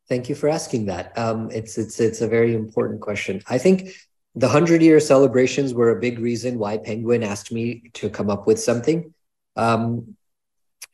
Thank 0.09 0.29
you 0.29 0.35
for 0.35 0.49
asking 0.49 0.87
that. 0.87 1.17
Um, 1.19 1.51
it's 1.51 1.77
it's 1.77 2.01
it's 2.01 2.23
a 2.23 2.29
very 2.29 2.55
important 2.55 3.03
question. 3.03 3.43
I 3.47 3.59
think 3.59 3.91
the 4.35 4.47
100 4.47 4.81
year 4.81 5.01
celebrations 5.01 5.75
were 5.75 5.91
a 5.91 6.01
big 6.01 6.19
reason 6.19 6.59
why 6.59 6.79
penguin 6.79 7.23
asked 7.23 7.53
me 7.53 7.91
to 7.95 8.09
come 8.09 8.31
up 8.31 8.47
with 8.47 8.59
something. 8.59 9.13
Um, 9.57 10.17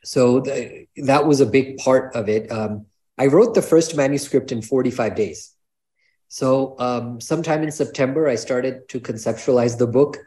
so 0.03 0.41
the, 0.41 0.87
that 0.97 1.25
was 1.25 1.39
a 1.39 1.45
big 1.45 1.77
part 1.77 2.15
of 2.15 2.27
it. 2.29 2.51
Um, 2.51 2.87
i 3.17 3.27
wrote 3.27 3.55
the 3.55 3.61
first 3.61 3.95
manuscript 3.95 4.51
in 4.51 4.61
45 4.61 5.15
days. 5.15 5.55
So 6.27 6.75
um, 6.79 7.21
sometime 7.21 7.63
in 7.63 7.71
september 7.71 8.27
i 8.27 8.35
started 8.35 8.89
to 8.89 8.99
conceptualize 8.99 9.77
the 9.77 9.87
book. 9.87 10.17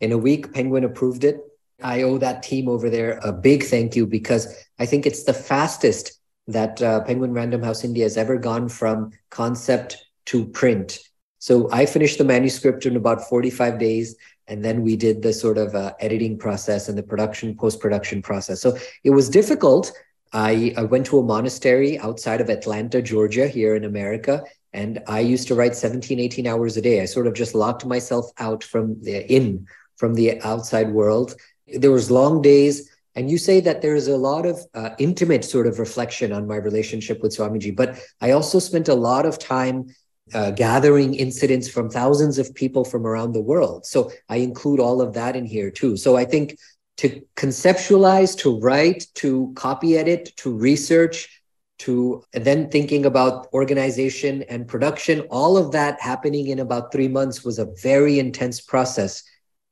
In 0.00 0.12
a 0.12 0.18
week 0.18 0.54
penguin 0.54 0.84
approved 0.84 1.24
it 1.24 1.40
I 1.82 2.02
owe 2.02 2.18
that 2.18 2.42
team 2.42 2.68
over 2.68 2.90
there 2.90 3.20
a 3.22 3.32
big 3.32 3.64
thank 3.64 3.94
you 3.94 4.06
because 4.06 4.64
I 4.78 4.86
think 4.86 5.06
it's 5.06 5.24
the 5.24 5.32
fastest 5.34 6.18
that 6.48 6.80
uh, 6.82 7.00
Penguin 7.04 7.32
Random 7.32 7.62
House 7.62 7.84
India 7.84 8.04
has 8.04 8.16
ever 8.16 8.36
gone 8.36 8.68
from 8.68 9.12
concept 9.30 9.96
to 10.26 10.46
print. 10.46 10.98
So 11.38 11.70
I 11.70 11.86
finished 11.86 12.18
the 12.18 12.24
manuscript 12.24 12.86
in 12.86 12.96
about 12.96 13.28
45 13.28 13.78
days, 13.78 14.16
and 14.48 14.64
then 14.64 14.82
we 14.82 14.96
did 14.96 15.22
the 15.22 15.32
sort 15.32 15.58
of 15.58 15.74
uh, 15.74 15.92
editing 16.00 16.38
process 16.38 16.88
and 16.88 16.98
the 16.98 17.02
production, 17.02 17.56
post 17.56 17.80
production 17.80 18.22
process. 18.22 18.60
So 18.60 18.76
it 19.04 19.10
was 19.10 19.28
difficult. 19.28 19.92
I, 20.32 20.74
I 20.76 20.82
went 20.82 21.06
to 21.06 21.18
a 21.18 21.22
monastery 21.22 21.98
outside 21.98 22.40
of 22.40 22.50
Atlanta, 22.50 23.00
Georgia, 23.00 23.46
here 23.46 23.76
in 23.76 23.84
America, 23.84 24.42
and 24.72 25.00
I 25.06 25.20
used 25.20 25.48
to 25.48 25.54
write 25.54 25.76
17, 25.76 26.18
18 26.18 26.46
hours 26.46 26.76
a 26.76 26.82
day. 26.82 27.00
I 27.00 27.04
sort 27.04 27.26
of 27.26 27.34
just 27.34 27.54
locked 27.54 27.86
myself 27.86 28.30
out 28.38 28.64
from 28.64 29.00
the 29.02 29.30
in 29.32 29.66
from 29.96 30.14
the 30.14 30.40
outside 30.42 30.92
world 30.92 31.34
there 31.74 31.92
was 31.92 32.10
long 32.10 32.42
days 32.42 32.90
and 33.14 33.30
you 33.30 33.36
say 33.36 33.58
that 33.60 33.82
there's 33.82 34.06
a 34.06 34.16
lot 34.16 34.46
of 34.46 34.60
uh, 34.74 34.90
intimate 34.98 35.44
sort 35.44 35.66
of 35.66 35.80
reflection 35.80 36.32
on 36.32 36.46
my 36.46 36.54
relationship 36.54 37.20
with 37.20 37.36
Swamiji, 37.36 37.74
but 37.74 37.98
I 38.20 38.30
also 38.30 38.60
spent 38.60 38.86
a 38.86 38.94
lot 38.94 39.26
of 39.26 39.40
time 39.40 39.88
uh, 40.34 40.52
gathering 40.52 41.14
incidents 41.14 41.68
from 41.68 41.90
thousands 41.90 42.38
of 42.38 42.54
people 42.54 42.84
from 42.84 43.06
around 43.06 43.32
the 43.32 43.40
world. 43.40 43.86
So 43.86 44.12
I 44.28 44.36
include 44.36 44.78
all 44.78 45.00
of 45.00 45.14
that 45.14 45.34
in 45.34 45.46
here 45.46 45.70
too. 45.70 45.96
So 45.96 46.16
I 46.16 46.24
think 46.24 46.58
to 46.98 47.22
conceptualize, 47.36 48.36
to 48.38 48.60
write, 48.60 49.06
to 49.14 49.52
copy 49.56 49.96
edit, 49.96 50.32
to 50.36 50.54
research, 50.54 51.42
to 51.78 52.22
then 52.32 52.70
thinking 52.70 53.06
about 53.06 53.48
organization 53.52 54.42
and 54.44 54.68
production, 54.68 55.20
all 55.30 55.56
of 55.56 55.72
that 55.72 56.00
happening 56.00 56.48
in 56.48 56.58
about 56.58 56.92
three 56.92 57.08
months 57.08 57.44
was 57.44 57.58
a 57.58 57.72
very 57.82 58.18
intense 58.18 58.60
process 58.60 59.22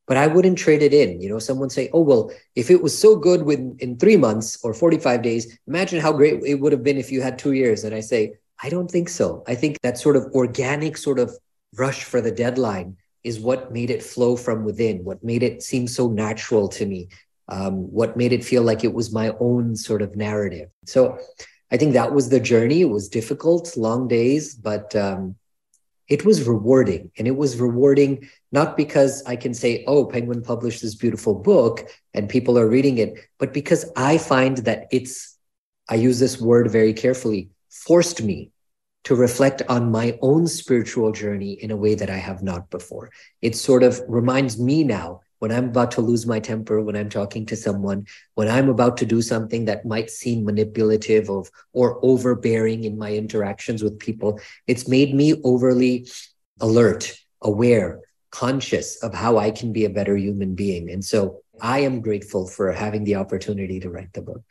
but 0.07 0.16
I 0.16 0.27
wouldn't 0.27 0.59
trade 0.59 0.83
it 0.83 0.95
in. 0.95 1.21
You 1.21 1.29
know, 1.29 1.38
someone 1.38 1.71
say, 1.71 1.90
"Oh 1.92 2.01
well, 2.01 2.31
if 2.55 2.71
it 2.71 2.83
was 2.83 2.97
so 2.97 3.16
good 3.16 3.42
within 3.42 3.77
in 3.81 3.97
three 3.97 4.16
months 4.16 4.59
or 4.62 4.73
forty 4.75 4.99
five 4.99 5.23
days, 5.23 5.59
imagine 5.66 6.01
how 6.01 6.12
great 6.12 6.42
it 6.45 6.57
would 6.61 6.73
have 6.73 6.85
been 6.85 6.99
if 6.99 7.12
you 7.12 7.23
had 7.23 7.38
two 7.38 7.53
years." 7.53 7.85
And 7.85 7.95
I 7.95 8.01
say, 8.01 8.35
I 8.62 8.69
don't 8.69 8.90
think 8.90 9.09
so. 9.09 9.45
I 9.47 9.55
think 9.55 9.81
that 9.83 9.99
sort 9.99 10.16
of 10.16 10.25
organic 10.35 10.97
sort 10.97 11.19
of 11.19 11.37
rush 11.77 12.05
for 12.05 12.21
the 12.21 12.31
deadline 12.31 12.97
is 13.23 13.40
what 13.40 13.73
made 13.73 13.90
it 13.90 14.03
flow 14.03 14.37
from 14.37 14.64
within, 14.64 15.05
what 15.05 15.23
made 15.23 15.42
it 15.42 15.62
seem 15.62 15.87
so 15.87 16.09
natural 16.09 16.69
to 16.69 16.87
me, 16.87 17.09
um, 17.49 17.92
what 17.92 18.16
made 18.16 18.33
it 18.33 18.45
feel 18.45 18.62
like 18.62 18.85
it 18.85 18.95
was 18.95 19.12
my 19.12 19.35
own 19.40 19.77
sort 19.77 20.01
of 20.01 20.16
narrative. 20.16 20.71
So 20.87 21.19
I 21.71 21.77
think 21.77 21.92
that 21.95 22.12
was 22.12 22.29
the 22.29 22.40
journey. 22.40 22.83
It 22.83 22.90
was 22.90 23.09
difficult, 23.09 23.77
long 23.77 24.09
days, 24.09 24.55
but 24.55 24.95
um, 24.95 25.37
it 26.09 26.25
was 26.25 26.47
rewarding. 26.47 27.11
And 27.19 27.27
it 27.27 27.37
was 27.37 27.61
rewarding 27.61 28.29
not 28.57 28.75
because 28.75 29.23
I 29.27 29.37
can 29.37 29.53
say, 29.53 29.85
oh, 29.87 30.07
Penguin 30.07 30.40
published 30.40 30.81
this 30.81 30.95
beautiful 30.95 31.35
book 31.35 31.75
and 32.14 32.27
people 32.27 32.59
are 32.59 32.66
reading 32.77 32.97
it, 32.97 33.12
but 33.38 33.53
because 33.53 33.85
I 33.95 34.16
find 34.16 34.57
that 34.69 34.87
it's 34.90 35.37
I 35.90 35.97
use 35.97 36.19
this 36.19 36.40
word 36.40 36.71
very 36.71 36.95
carefully, 36.95 37.51
forced 37.69 38.23
me 38.23 38.51
to 39.05 39.14
reflect 39.14 39.61
on 39.69 39.92
my 39.92 40.19
own 40.23 40.47
spiritual 40.47 41.12
journey 41.12 41.53
in 41.53 41.71
a 41.71 41.77
way 41.77 41.95
that 41.97 42.09
I 42.09 42.16
have 42.16 42.42
not 42.42 42.71
before. 42.71 43.11
It 43.42 43.55
sort 43.55 43.83
of 43.83 44.01
reminds 44.09 44.59
me 44.59 44.83
now 44.85 45.21
when 45.38 45.53
I'm 45.53 45.69
about 45.69 45.90
to 45.92 46.01
lose 46.01 46.27
my 46.27 46.40
temper, 46.40 46.81
when 46.81 46.97
I'm 46.97 47.11
talking 47.11 47.45
to 47.47 47.57
someone, 47.57 48.07
when 48.37 48.49
I'm 48.49 48.71
about 48.71 48.97
to 48.97 49.07
do 49.07 49.21
something 49.21 49.66
that 49.66 49.85
might 49.85 50.09
seem 50.11 50.47
manipulative 50.47 51.29
of, 51.29 51.51
or 51.75 52.01
overbearing 52.03 52.85
in 52.85 52.97
my 52.97 53.12
interactions 53.12 53.85
with 53.85 53.99
people, 53.99 54.40
it's 54.66 54.88
made 54.88 55.14
me 55.14 55.35
overly 55.45 56.09
alert, 56.59 57.14
aware, 57.42 58.01
conscious 58.37 59.03
of 59.03 59.14
how 59.14 59.38
I 59.38 59.51
can 59.51 59.72
be 59.72 59.87
a 59.87 59.90
better 59.90 60.14
human 60.14 60.55
being. 60.55 60.90
And 60.90 61.03
so 61.03 61.40
I 61.62 61.81
am 61.81 62.03
grateful 62.03 62.46
for 62.46 62.70
having 62.70 63.05
the 63.05 63.14
opportunity 63.14 63.81
to 63.81 63.88
write 63.88 64.12
the 64.12 64.20
book. 64.20 64.44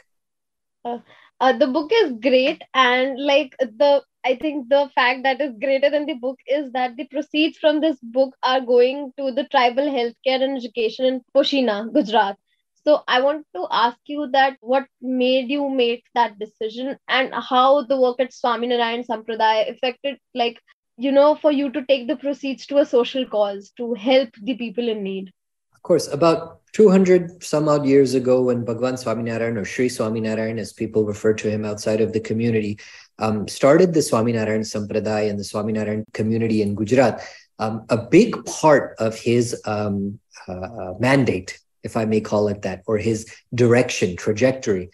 Uh, 0.83 0.97
uh, 1.39 1.53
the 1.53 1.67
book 1.67 1.91
is 1.93 2.13
great 2.21 2.61
and 2.73 3.19
like 3.19 3.55
the 3.59 4.01
i 4.25 4.35
think 4.35 4.69
the 4.69 4.89
fact 4.95 5.23
that 5.23 5.41
is 5.41 5.51
greater 5.63 5.89
than 5.89 6.05
the 6.05 6.13
book 6.13 6.39
is 6.47 6.71
that 6.71 6.95
the 6.95 7.05
proceeds 7.07 7.57
from 7.57 7.81
this 7.81 7.97
book 8.17 8.35
are 8.43 8.61
going 8.61 9.11
to 9.17 9.31
the 9.31 9.43
tribal 9.55 9.89
healthcare 9.95 10.41
and 10.47 10.57
education 10.57 11.05
in 11.09 11.19
poshina 11.35 11.75
gujarat 11.97 12.37
so 12.85 12.95
i 13.07 13.19
want 13.25 13.45
to 13.57 13.67
ask 13.71 14.13
you 14.13 14.29
that 14.37 14.57
what 14.61 14.85
made 15.01 15.51
you 15.55 15.67
make 15.81 16.05
that 16.13 16.39
decision 16.39 16.95
and 17.09 17.35
how 17.49 17.83
the 17.91 17.99
work 18.05 18.23
at 18.27 18.37
swaminarayan 18.39 19.05
sampradaya 19.11 19.69
affected 19.73 20.17
like 20.43 20.61
you 20.97 21.11
know 21.11 21.35
for 21.35 21.51
you 21.51 21.71
to 21.71 21.85
take 21.85 22.07
the 22.07 22.15
proceeds 22.15 22.65
to 22.67 22.77
a 22.77 22.85
social 22.85 23.25
cause 23.25 23.71
to 23.77 23.93
help 23.93 24.29
the 24.41 24.55
people 24.55 24.87
in 24.87 25.03
need. 25.03 25.31
Of 25.73 25.81
course 25.81 26.07
about 26.07 26.61
200 26.73 27.43
some 27.43 27.69
odd 27.69 27.85
years 27.85 28.15
ago 28.15 28.41
when 28.41 28.65
Bhagwan 28.65 28.95
Swaminarayan 28.95 29.57
or 29.57 29.65
Sri 29.65 29.87
Swaminarayan, 29.87 30.57
as 30.57 30.73
people 30.73 31.05
refer 31.05 31.33
to 31.33 31.49
him 31.49 31.63
outside 31.63 32.01
of 32.01 32.11
the 32.11 32.19
community, 32.19 32.79
um, 33.19 33.47
started 33.47 33.93
the 33.93 33.99
Swaminarayan 33.99 34.65
Sampradaya 34.65 35.29
and 35.29 35.39
the 35.39 35.43
Swaminarayan 35.43 36.03
community 36.13 36.61
in 36.61 36.75
Gujarat, 36.75 37.21
um, 37.59 37.85
a 37.89 37.97
big 37.97 38.43
part 38.45 38.95
of 38.99 39.17
his 39.17 39.61
um, 39.65 40.19
uh, 40.47 40.93
mandate, 40.99 41.59
if 41.83 41.95
I 41.95 42.05
may 42.05 42.19
call 42.19 42.47
it 42.49 42.63
that, 42.63 42.83
or 42.87 42.97
his 42.97 43.33
direction, 43.53 44.17
trajectory, 44.17 44.89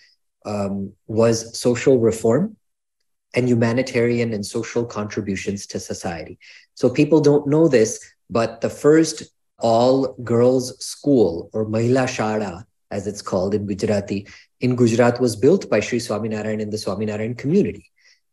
um, 0.46 0.94
was 1.08 1.60
social 1.60 2.00
reform 2.00 2.58
and 3.34 3.48
humanitarian 3.48 4.34
and 4.34 4.46
social 4.46 4.86
contributions 4.86 5.66
to 5.68 5.80
society. 5.80 6.38
So 6.76 6.90
people 6.90 7.22
don't 7.22 7.48
know 7.48 7.68
this, 7.68 8.14
but 8.30 8.62
the 8.62 8.70
first 8.70 9.24
all 9.60 10.14
girls 10.24 10.84
school 10.84 11.50
or 11.54 11.66
Mahila 11.66 12.06
Shara, 12.08 12.66
as 12.90 13.08
it's 13.08 13.22
called 13.22 13.54
in 13.54 13.66
Gujarati, 13.66 14.28
in 14.60 14.76
Gujarat 14.76 15.20
was 15.20 15.36
built 15.36 15.70
by 15.70 15.80
Sri 15.80 16.00
Swaminarayan 16.00 16.60
in 16.60 16.70
the 16.70 16.78
Swaminarayan 16.78 17.38
community. 17.38 17.86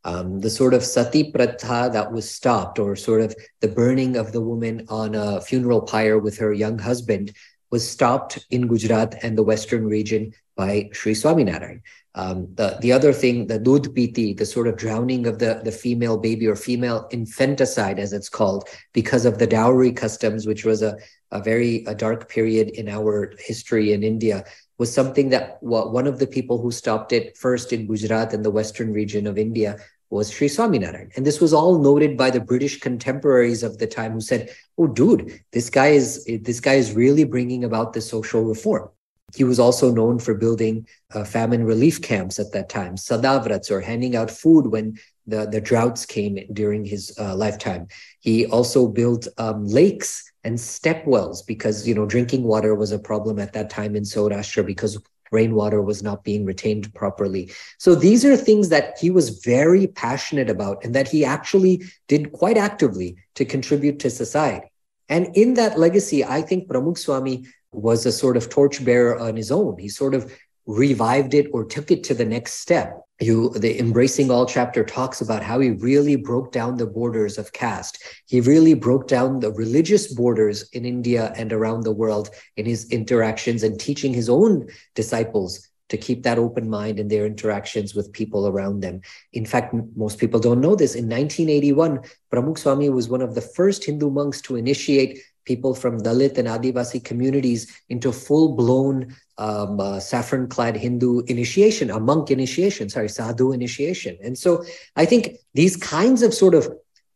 Um, 0.04 0.40
the 0.40 0.50
sort 0.50 0.74
of 0.74 0.84
sati 0.84 1.30
pratha 1.30 1.90
that 1.92 2.12
was 2.12 2.30
stopped, 2.30 2.78
or 2.78 2.96
sort 2.96 3.20
of 3.20 3.34
the 3.60 3.68
burning 3.68 4.16
of 4.16 4.32
the 4.32 4.40
woman 4.40 4.86
on 4.88 5.14
a 5.14 5.40
funeral 5.40 5.82
pyre 5.82 6.18
with 6.18 6.38
her 6.38 6.52
young 6.52 6.78
husband, 6.78 7.32
was 7.70 7.88
stopped 7.88 8.46
in 8.50 8.68
Gujarat 8.68 9.16
and 9.22 9.36
the 9.36 9.42
western 9.42 9.86
region 9.86 10.32
by 10.58 10.90
Sri 10.92 11.14
Swaminarayan. 11.14 11.80
Um, 12.16 12.48
the, 12.56 12.76
the 12.80 12.92
other 12.92 13.12
thing, 13.12 13.46
the 13.46 13.60
dudh 13.60 13.94
piti, 13.94 14.34
the 14.34 14.44
sort 14.44 14.66
of 14.66 14.76
drowning 14.76 15.24
of 15.28 15.38
the, 15.38 15.60
the 15.64 15.70
female 15.70 16.18
baby 16.18 16.48
or 16.48 16.56
female 16.56 17.06
infanticide, 17.12 18.00
as 18.00 18.12
it's 18.12 18.28
called, 18.28 18.68
because 18.92 19.24
of 19.24 19.38
the 19.38 19.46
dowry 19.46 19.92
customs, 19.92 20.44
which 20.44 20.64
was 20.64 20.82
a, 20.82 20.98
a 21.30 21.40
very 21.40 21.84
a 21.84 21.94
dark 21.94 22.28
period 22.28 22.70
in 22.70 22.88
our 22.88 23.32
history 23.38 23.92
in 23.92 24.02
India, 24.02 24.44
was 24.78 24.92
something 24.92 25.28
that 25.28 25.58
well, 25.62 25.92
one 25.92 26.08
of 26.08 26.18
the 26.18 26.26
people 26.26 26.60
who 26.60 26.72
stopped 26.72 27.12
it 27.12 27.36
first 27.36 27.72
in 27.72 27.86
Gujarat 27.86 28.34
and 28.34 28.44
the 28.44 28.50
western 28.50 28.92
region 28.92 29.28
of 29.28 29.38
India 29.38 29.78
was 30.10 30.30
Sri 30.32 30.48
Swaminarayan. 30.48 31.16
And 31.16 31.24
this 31.24 31.40
was 31.40 31.52
all 31.52 31.78
noted 31.78 32.16
by 32.16 32.30
the 32.30 32.40
British 32.40 32.80
contemporaries 32.80 33.62
of 33.62 33.78
the 33.78 33.86
time 33.86 34.12
who 34.12 34.20
said, 34.20 34.50
oh, 34.76 34.88
dude, 34.88 35.40
this 35.52 35.70
guy 35.70 35.88
is, 35.88 36.24
this 36.24 36.58
guy 36.58 36.74
is 36.74 36.94
really 36.94 37.24
bringing 37.24 37.62
about 37.62 37.92
the 37.92 38.00
social 38.00 38.42
reform. 38.42 38.88
He 39.34 39.44
was 39.44 39.58
also 39.58 39.92
known 39.92 40.18
for 40.18 40.34
building 40.34 40.86
uh, 41.14 41.24
famine 41.24 41.64
relief 41.64 42.00
camps 42.00 42.38
at 42.38 42.52
that 42.52 42.68
time, 42.68 42.96
sadavrats, 42.96 43.70
or 43.70 43.80
handing 43.80 44.16
out 44.16 44.30
food 44.30 44.68
when 44.68 44.98
the, 45.26 45.46
the 45.46 45.60
droughts 45.60 46.06
came 46.06 46.38
during 46.52 46.84
his 46.84 47.14
uh, 47.18 47.36
lifetime. 47.36 47.88
He 48.20 48.46
also 48.46 48.88
built 48.88 49.28
um, 49.36 49.66
lakes 49.66 50.32
and 50.44 50.58
step 50.58 51.06
wells 51.06 51.42
because 51.42 51.86
you 51.86 51.94
know 51.94 52.06
drinking 52.06 52.44
water 52.44 52.74
was 52.74 52.92
a 52.92 52.98
problem 52.98 53.38
at 53.38 53.52
that 53.52 53.68
time 53.68 53.94
in 53.94 54.04
Saurashtra 54.04 54.64
because 54.64 54.98
rainwater 55.30 55.82
was 55.82 56.02
not 56.02 56.24
being 56.24 56.46
retained 56.46 56.92
properly. 56.94 57.50
So 57.78 57.94
these 57.94 58.24
are 58.24 58.36
things 58.36 58.70
that 58.70 58.98
he 58.98 59.10
was 59.10 59.40
very 59.40 59.86
passionate 59.86 60.48
about 60.48 60.82
and 60.84 60.94
that 60.94 61.08
he 61.08 61.24
actually 61.24 61.82
did 62.06 62.32
quite 62.32 62.56
actively 62.56 63.16
to 63.34 63.44
contribute 63.44 63.98
to 64.00 64.10
society. 64.10 64.68
And 65.10 65.34
in 65.36 65.54
that 65.54 65.78
legacy, 65.78 66.24
I 66.24 66.42
think 66.42 66.68
Pramukh 66.68 66.98
Swami 66.98 67.46
was 67.72 68.06
a 68.06 68.12
sort 68.12 68.36
of 68.36 68.48
torchbearer 68.48 69.18
on 69.18 69.36
his 69.36 69.50
own. 69.50 69.78
He 69.78 69.88
sort 69.88 70.14
of 70.14 70.32
revived 70.66 71.34
it 71.34 71.48
or 71.52 71.64
took 71.64 71.90
it 71.90 72.04
to 72.04 72.14
the 72.14 72.24
next 72.24 72.54
step 72.54 73.02
you 73.20 73.50
the 73.50 73.78
embracing 73.80 74.30
all 74.30 74.46
chapter 74.46 74.84
talks 74.84 75.20
about 75.20 75.42
how 75.42 75.58
he 75.58 75.70
really 75.70 76.14
broke 76.14 76.52
down 76.52 76.76
the 76.76 76.86
borders 76.86 77.38
of 77.38 77.52
caste 77.52 78.02
he 78.26 78.40
really 78.40 78.74
broke 78.74 79.08
down 79.08 79.40
the 79.40 79.50
religious 79.52 80.12
borders 80.14 80.68
in 80.70 80.84
india 80.84 81.32
and 81.36 81.52
around 81.52 81.82
the 81.82 81.92
world 81.92 82.30
in 82.56 82.64
his 82.64 82.88
interactions 82.90 83.62
and 83.62 83.80
teaching 83.80 84.14
his 84.14 84.28
own 84.28 84.68
disciples 84.94 85.68
to 85.88 85.96
keep 85.96 86.22
that 86.22 86.38
open 86.38 86.68
mind 86.68 87.00
in 87.00 87.08
their 87.08 87.26
interactions 87.26 87.94
with 87.94 88.12
people 88.12 88.46
around 88.46 88.80
them. 88.80 89.00
In 89.32 89.46
fact, 89.46 89.74
most 89.96 90.18
people 90.18 90.38
don't 90.38 90.60
know 90.60 90.76
this. 90.76 90.94
In 90.94 91.04
1981, 91.04 92.00
Pramukh 92.30 92.58
Swami 92.58 92.90
was 92.90 93.08
one 93.08 93.22
of 93.22 93.34
the 93.34 93.40
first 93.40 93.84
Hindu 93.84 94.10
monks 94.10 94.40
to 94.42 94.56
initiate 94.56 95.20
people 95.50 95.74
from 95.74 95.94
Dalit 96.06 96.38
and 96.38 96.46
Adivasi 96.46 97.02
communities 97.02 97.62
into 97.88 98.12
full 98.12 98.54
blown 98.54 99.16
um, 99.38 99.80
uh, 99.80 99.98
saffron 99.98 100.46
clad 100.48 100.76
Hindu 100.76 101.22
initiation, 101.34 101.90
a 101.90 101.98
monk 101.98 102.30
initiation, 102.30 102.88
sorry, 102.90 103.08
sadhu 103.08 103.52
initiation. 103.52 104.18
And 104.22 104.36
so 104.36 104.50
I 104.94 105.04
think 105.06 105.22
these 105.54 105.76
kinds 105.76 106.22
of 106.22 106.34
sort 106.34 106.54
of 106.54 106.68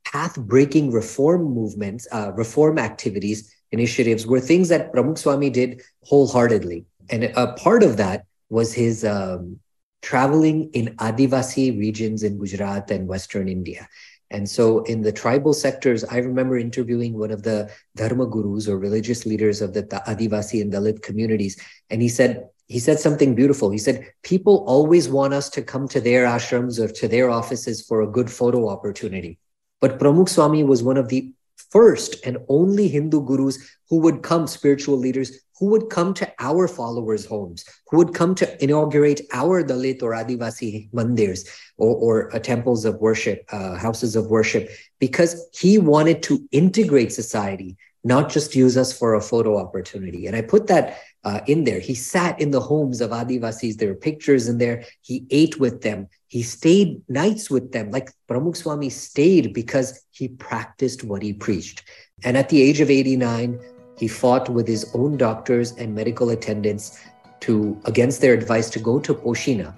path 0.05 0.35
breaking 0.53 0.93
reform 0.93 1.43
movements, 1.45 2.09
uh, 2.11 2.33
reform 2.35 2.79
activities, 2.79 3.39
initiatives 3.71 4.27
were 4.27 4.41
things 4.41 4.69
that 4.69 4.93
Pramukh 4.93 5.19
Swami 5.19 5.51
did 5.51 5.83
wholeheartedly. 6.05 6.85
And 7.11 7.25
a 7.25 7.53
part 7.55 7.83
of 7.83 7.97
that 7.97 8.25
was 8.49 8.73
his 8.73 9.05
um, 9.05 9.59
traveling 10.03 10.71
in 10.75 10.95
Adivasi 10.97 11.79
regions 11.79 12.23
in 12.23 12.39
Gujarat 12.39 12.91
and 12.91 13.09
Western 13.09 13.49
India. 13.49 13.89
And 14.33 14.49
so 14.49 14.83
in 14.85 15.03
the 15.03 15.13
tribal 15.13 15.53
sectors, 15.53 16.05
I 16.05 16.19
remember 16.19 16.57
interviewing 16.57 17.19
one 17.19 17.31
of 17.31 17.43
the 17.43 17.71
dharma 17.97 18.27
gurus 18.27 18.67
or 18.67 18.79
religious 18.79 19.27
leaders 19.27 19.61
of 19.61 19.75
the 19.75 19.83
Adivasi 19.83 20.63
and 20.63 20.73
Dalit 20.73 21.03
communities. 21.03 21.61
And 21.91 22.01
he 22.01 22.09
said, 22.09 22.49
he 22.67 22.79
said 22.79 22.99
something 22.99 23.35
beautiful. 23.35 23.71
He 23.71 23.79
said, 23.79 24.07
people 24.23 24.65
always 24.67 25.09
want 25.09 25.35
us 25.35 25.51
to 25.51 25.63
come 25.63 25.87
to 25.89 26.01
their 26.01 26.25
ashrams 26.25 26.79
or 26.81 26.89
to 26.89 27.09
their 27.09 27.31
offices 27.31 27.83
for 27.83 28.01
a 28.01 28.07
good 28.07 28.31
photo 28.31 28.69
opportunity. 28.69 29.39
But 29.81 29.99
Pramukh 29.99 30.29
Swami 30.29 30.65
was 30.65 30.83
one 30.83 30.97
of 30.97 31.09
the 31.09 31.33
first 31.71 32.17
and 32.25 32.39
only 32.49 32.89
Hindu 32.89 33.25
gurus 33.25 33.59
who 33.89 33.99
would 33.99 34.23
come, 34.23 34.47
spiritual 34.47 34.97
leaders 34.97 35.41
who 35.59 35.67
would 35.67 35.91
come 35.91 36.13
to 36.13 36.33
our 36.41 36.67
followers' 36.67 37.25
homes, 37.25 37.65
who 37.89 37.99
would 37.99 38.15
come 38.15 38.35
to 38.35 38.65
inaugurate 38.65 39.21
our 39.33 39.63
Dalit 39.63 40.03
or 40.03 40.11
Adivasi 40.11 40.91
mandirs 40.91 41.49
or, 41.77 41.95
or 41.95 42.35
uh, 42.35 42.39
temples 42.41 42.85
of 42.85 42.97
worship, 42.97 43.45
uh, 43.53 43.77
houses 43.77 44.17
of 44.17 44.27
worship, 44.27 44.69
because 44.99 45.49
he 45.55 45.79
wanted 45.79 46.21
to 46.25 46.49
integrate 46.51 47.13
society, 47.13 47.77
not 48.03 48.29
just 48.29 48.57
use 48.57 48.77
us 48.77 48.93
for 48.93 49.15
a 49.15 49.21
photo 49.21 49.57
opportunity. 49.57 50.27
And 50.27 50.35
I 50.35 50.43
put 50.43 50.67
that 50.67 50.99
uh, 51.23 51.41
in 51.47 51.63
there. 51.63 51.79
He 51.79 51.95
sat 51.95 52.41
in 52.41 52.51
the 52.51 52.61
homes 52.61 53.01
of 53.01 53.11
Adivasis. 53.11 53.77
There 53.77 53.93
are 53.93 53.95
pictures 53.95 54.49
in 54.49 54.59
there. 54.59 54.85
He 55.03 55.27
ate 55.31 55.61
with 55.61 55.83
them. 55.83 56.09
He 56.33 56.43
stayed 56.43 57.03
nights 57.11 57.51
with 57.51 57.73
them. 57.73 57.91
Like 57.91 58.11
Pramukh 58.27 58.57
Swami 58.57 58.89
stayed 58.89 59.53
because 59.53 60.03
he 60.13 60.29
practiced 60.29 61.05
what 61.05 61.21
he 61.21 61.35
preached. 61.35 61.85
And 62.25 62.39
at 62.39 62.49
the 62.49 62.63
age 62.63 62.81
of 62.81 62.89
89, 62.89 63.61
he 63.99 64.09
fought 64.09 64.49
with 64.49 64.67
his 64.67 64.91
own 64.95 65.19
doctors 65.19 65.73
and 65.73 65.95
medical 65.95 66.31
attendants 66.31 66.99
to 67.41 67.79
against 67.85 68.23
their 68.23 68.33
advice 68.33 68.71
to 68.71 68.79
go 68.79 68.99
to 68.99 69.13
Poshina 69.13 69.75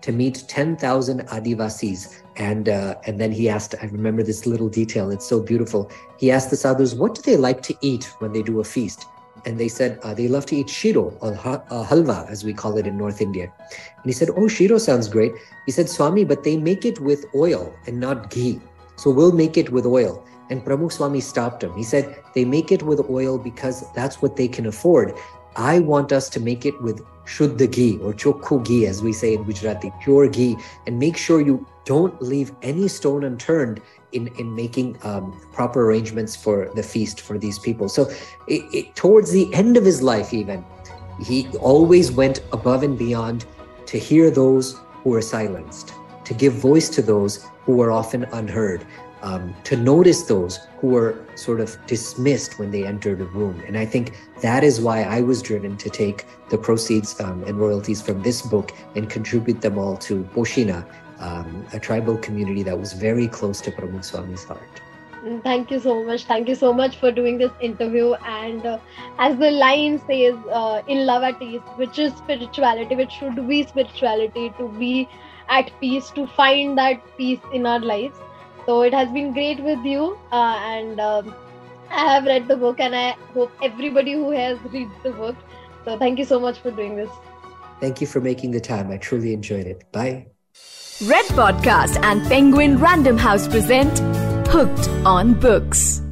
to 0.00 0.10
meet 0.10 0.42
10,000 0.48 1.20
Adivasis. 1.28 2.20
And, 2.34 2.68
uh, 2.68 2.96
and 3.06 3.20
then 3.20 3.30
he 3.30 3.48
asked, 3.48 3.76
I 3.80 3.86
remember 3.86 4.24
this 4.24 4.46
little 4.46 4.68
detail, 4.68 5.12
it's 5.12 5.28
so 5.28 5.40
beautiful. 5.40 5.92
He 6.18 6.32
asked 6.32 6.50
the 6.50 6.56
sadhus, 6.56 6.94
what 6.94 7.14
do 7.14 7.22
they 7.22 7.36
like 7.36 7.62
to 7.62 7.74
eat 7.82 8.06
when 8.18 8.32
they 8.32 8.42
do 8.42 8.58
a 8.58 8.64
feast? 8.64 9.06
And 9.46 9.58
they 9.58 9.68
said, 9.68 9.98
uh, 10.02 10.14
they 10.14 10.28
love 10.28 10.46
to 10.46 10.56
eat 10.56 10.70
shiro, 10.70 11.16
or 11.20 11.32
uh, 11.32 11.84
halwa, 11.84 12.28
as 12.30 12.44
we 12.44 12.54
call 12.54 12.78
it 12.78 12.86
in 12.86 12.96
North 12.96 13.20
India. 13.20 13.52
And 13.70 14.04
he 14.04 14.12
said, 14.12 14.30
oh, 14.36 14.48
shiro 14.48 14.78
sounds 14.78 15.08
great. 15.08 15.32
He 15.66 15.72
said, 15.72 15.88
Swami, 15.88 16.24
but 16.24 16.44
they 16.44 16.56
make 16.56 16.84
it 16.84 17.00
with 17.00 17.26
oil 17.34 17.74
and 17.86 18.00
not 18.00 18.30
ghee. 18.30 18.60
So 18.96 19.10
we'll 19.10 19.32
make 19.32 19.56
it 19.56 19.70
with 19.70 19.86
oil. 19.86 20.24
And 20.50 20.64
Pramukh 20.64 20.92
Swami 20.92 21.20
stopped 21.20 21.62
him. 21.62 21.74
He 21.74 21.82
said, 21.82 22.22
They 22.34 22.44
make 22.44 22.70
it 22.70 22.82
with 22.82 23.08
oil 23.10 23.38
because 23.38 23.90
that's 23.92 24.20
what 24.20 24.36
they 24.36 24.48
can 24.48 24.66
afford. 24.66 25.14
I 25.56 25.78
want 25.78 26.12
us 26.12 26.28
to 26.30 26.40
make 26.40 26.66
it 26.66 26.80
with 26.82 27.00
shuddha 27.24 27.70
ghee 27.70 27.98
or 27.98 28.12
chokhu 28.12 28.64
ghee, 28.64 28.86
as 28.86 29.02
we 29.02 29.12
say 29.12 29.34
in 29.34 29.44
Gujarati, 29.44 29.92
pure 30.02 30.28
ghee, 30.28 30.56
and 30.86 30.98
make 30.98 31.16
sure 31.16 31.40
you 31.40 31.66
don't 31.84 32.20
leave 32.20 32.52
any 32.62 32.88
stone 32.88 33.24
unturned 33.24 33.80
in, 34.14 34.28
in 34.38 34.54
making 34.54 34.96
um, 35.02 35.38
proper 35.52 35.86
arrangements 35.86 36.34
for 36.36 36.70
the 36.74 36.82
feast 36.82 37.20
for 37.20 37.38
these 37.38 37.58
people. 37.58 37.88
So, 37.88 38.10
it, 38.46 38.62
it, 38.72 38.96
towards 38.96 39.30
the 39.32 39.52
end 39.52 39.76
of 39.76 39.84
his 39.84 40.02
life, 40.02 40.32
even, 40.32 40.64
he 41.22 41.48
always 41.58 42.10
went 42.10 42.42
above 42.52 42.82
and 42.82 42.98
beyond 42.98 43.44
to 43.86 43.98
hear 43.98 44.30
those 44.30 44.80
who 45.02 45.10
were 45.10 45.22
silenced, 45.22 45.94
to 46.24 46.34
give 46.34 46.54
voice 46.54 46.88
to 46.90 47.02
those 47.02 47.46
who 47.64 47.76
were 47.76 47.92
often 47.92 48.24
unheard, 48.32 48.86
um, 49.22 49.54
to 49.64 49.76
notice 49.76 50.22
those 50.24 50.58
who 50.78 50.88
were 50.88 51.24
sort 51.34 51.60
of 51.60 51.78
dismissed 51.86 52.58
when 52.58 52.70
they 52.70 52.84
entered 52.84 53.20
a 53.20 53.24
room. 53.24 53.62
And 53.66 53.78
I 53.78 53.86
think 53.86 54.12
that 54.42 54.62
is 54.62 54.80
why 54.80 55.02
I 55.02 55.22
was 55.22 55.40
driven 55.40 55.76
to 55.78 55.88
take 55.88 56.26
the 56.50 56.58
proceeds 56.58 57.18
um, 57.20 57.42
and 57.44 57.58
royalties 57.58 58.02
from 58.02 58.22
this 58.22 58.42
book 58.42 58.72
and 58.94 59.08
contribute 59.08 59.62
them 59.62 59.78
all 59.78 59.96
to 59.98 60.24
Poshina, 60.34 60.86
um, 61.18 61.66
a 61.72 61.80
tribal 61.80 62.18
community 62.18 62.62
that 62.62 62.78
was 62.78 62.92
very 62.92 63.28
close 63.28 63.60
to 63.62 63.70
Pramukh 63.70 64.04
Swami's 64.04 64.44
heart. 64.44 64.80
Mm, 65.24 65.42
thank 65.42 65.70
you 65.70 65.80
so 65.80 66.04
much. 66.04 66.24
Thank 66.24 66.48
you 66.48 66.54
so 66.54 66.72
much 66.72 66.96
for 66.96 67.10
doing 67.10 67.38
this 67.38 67.52
interview. 67.60 68.14
And 68.14 68.66
uh, 68.66 68.78
as 69.18 69.38
the 69.38 69.50
line 69.50 69.98
says, 70.06 70.34
uh, 70.50 70.82
in 70.86 71.06
love 71.06 71.22
at 71.22 71.40
ease, 71.40 71.62
which 71.76 71.98
is 71.98 72.12
spirituality, 72.14 72.94
which 72.94 73.12
should 73.12 73.48
be 73.48 73.62
spirituality, 73.66 74.52
to 74.58 74.68
be 74.68 75.08
at 75.48 75.70
peace, 75.80 76.10
to 76.10 76.26
find 76.26 76.76
that 76.76 77.00
peace 77.16 77.40
in 77.52 77.64
our 77.64 77.80
lives. 77.80 78.18
So 78.66 78.82
it 78.82 78.92
has 78.92 79.10
been 79.12 79.32
great 79.32 79.62
with 79.62 79.84
you. 79.84 80.18
Uh, 80.30 80.56
and 80.74 81.00
um, 81.00 81.34
I 81.90 82.12
have 82.12 82.24
read 82.24 82.48
the 82.48 82.56
book, 82.56 82.80
and 82.80 82.94
I 82.94 83.12
hope 83.32 83.52
everybody 83.62 84.12
who 84.12 84.30
has 84.30 84.58
read 84.72 84.88
the 85.02 85.12
book. 85.12 85.36
So 85.84 85.98
thank 85.98 86.18
you 86.18 86.24
so 86.24 86.40
much 86.40 86.58
for 86.58 86.70
doing 86.70 86.96
this. 86.96 87.10
Thank 87.80 88.00
you 88.00 88.06
for 88.06 88.20
making 88.20 88.50
the 88.50 88.60
time. 88.60 88.90
I 88.90 88.98
truly 88.98 89.32
enjoyed 89.32 89.66
it. 89.66 89.90
Bye. 89.92 90.33
Red 91.02 91.24
Podcast 91.26 92.00
and 92.04 92.22
Penguin 92.28 92.78
Random 92.78 93.18
House 93.18 93.48
present 93.48 93.98
Hooked 94.46 94.88
on 95.04 95.34
Books. 95.34 96.03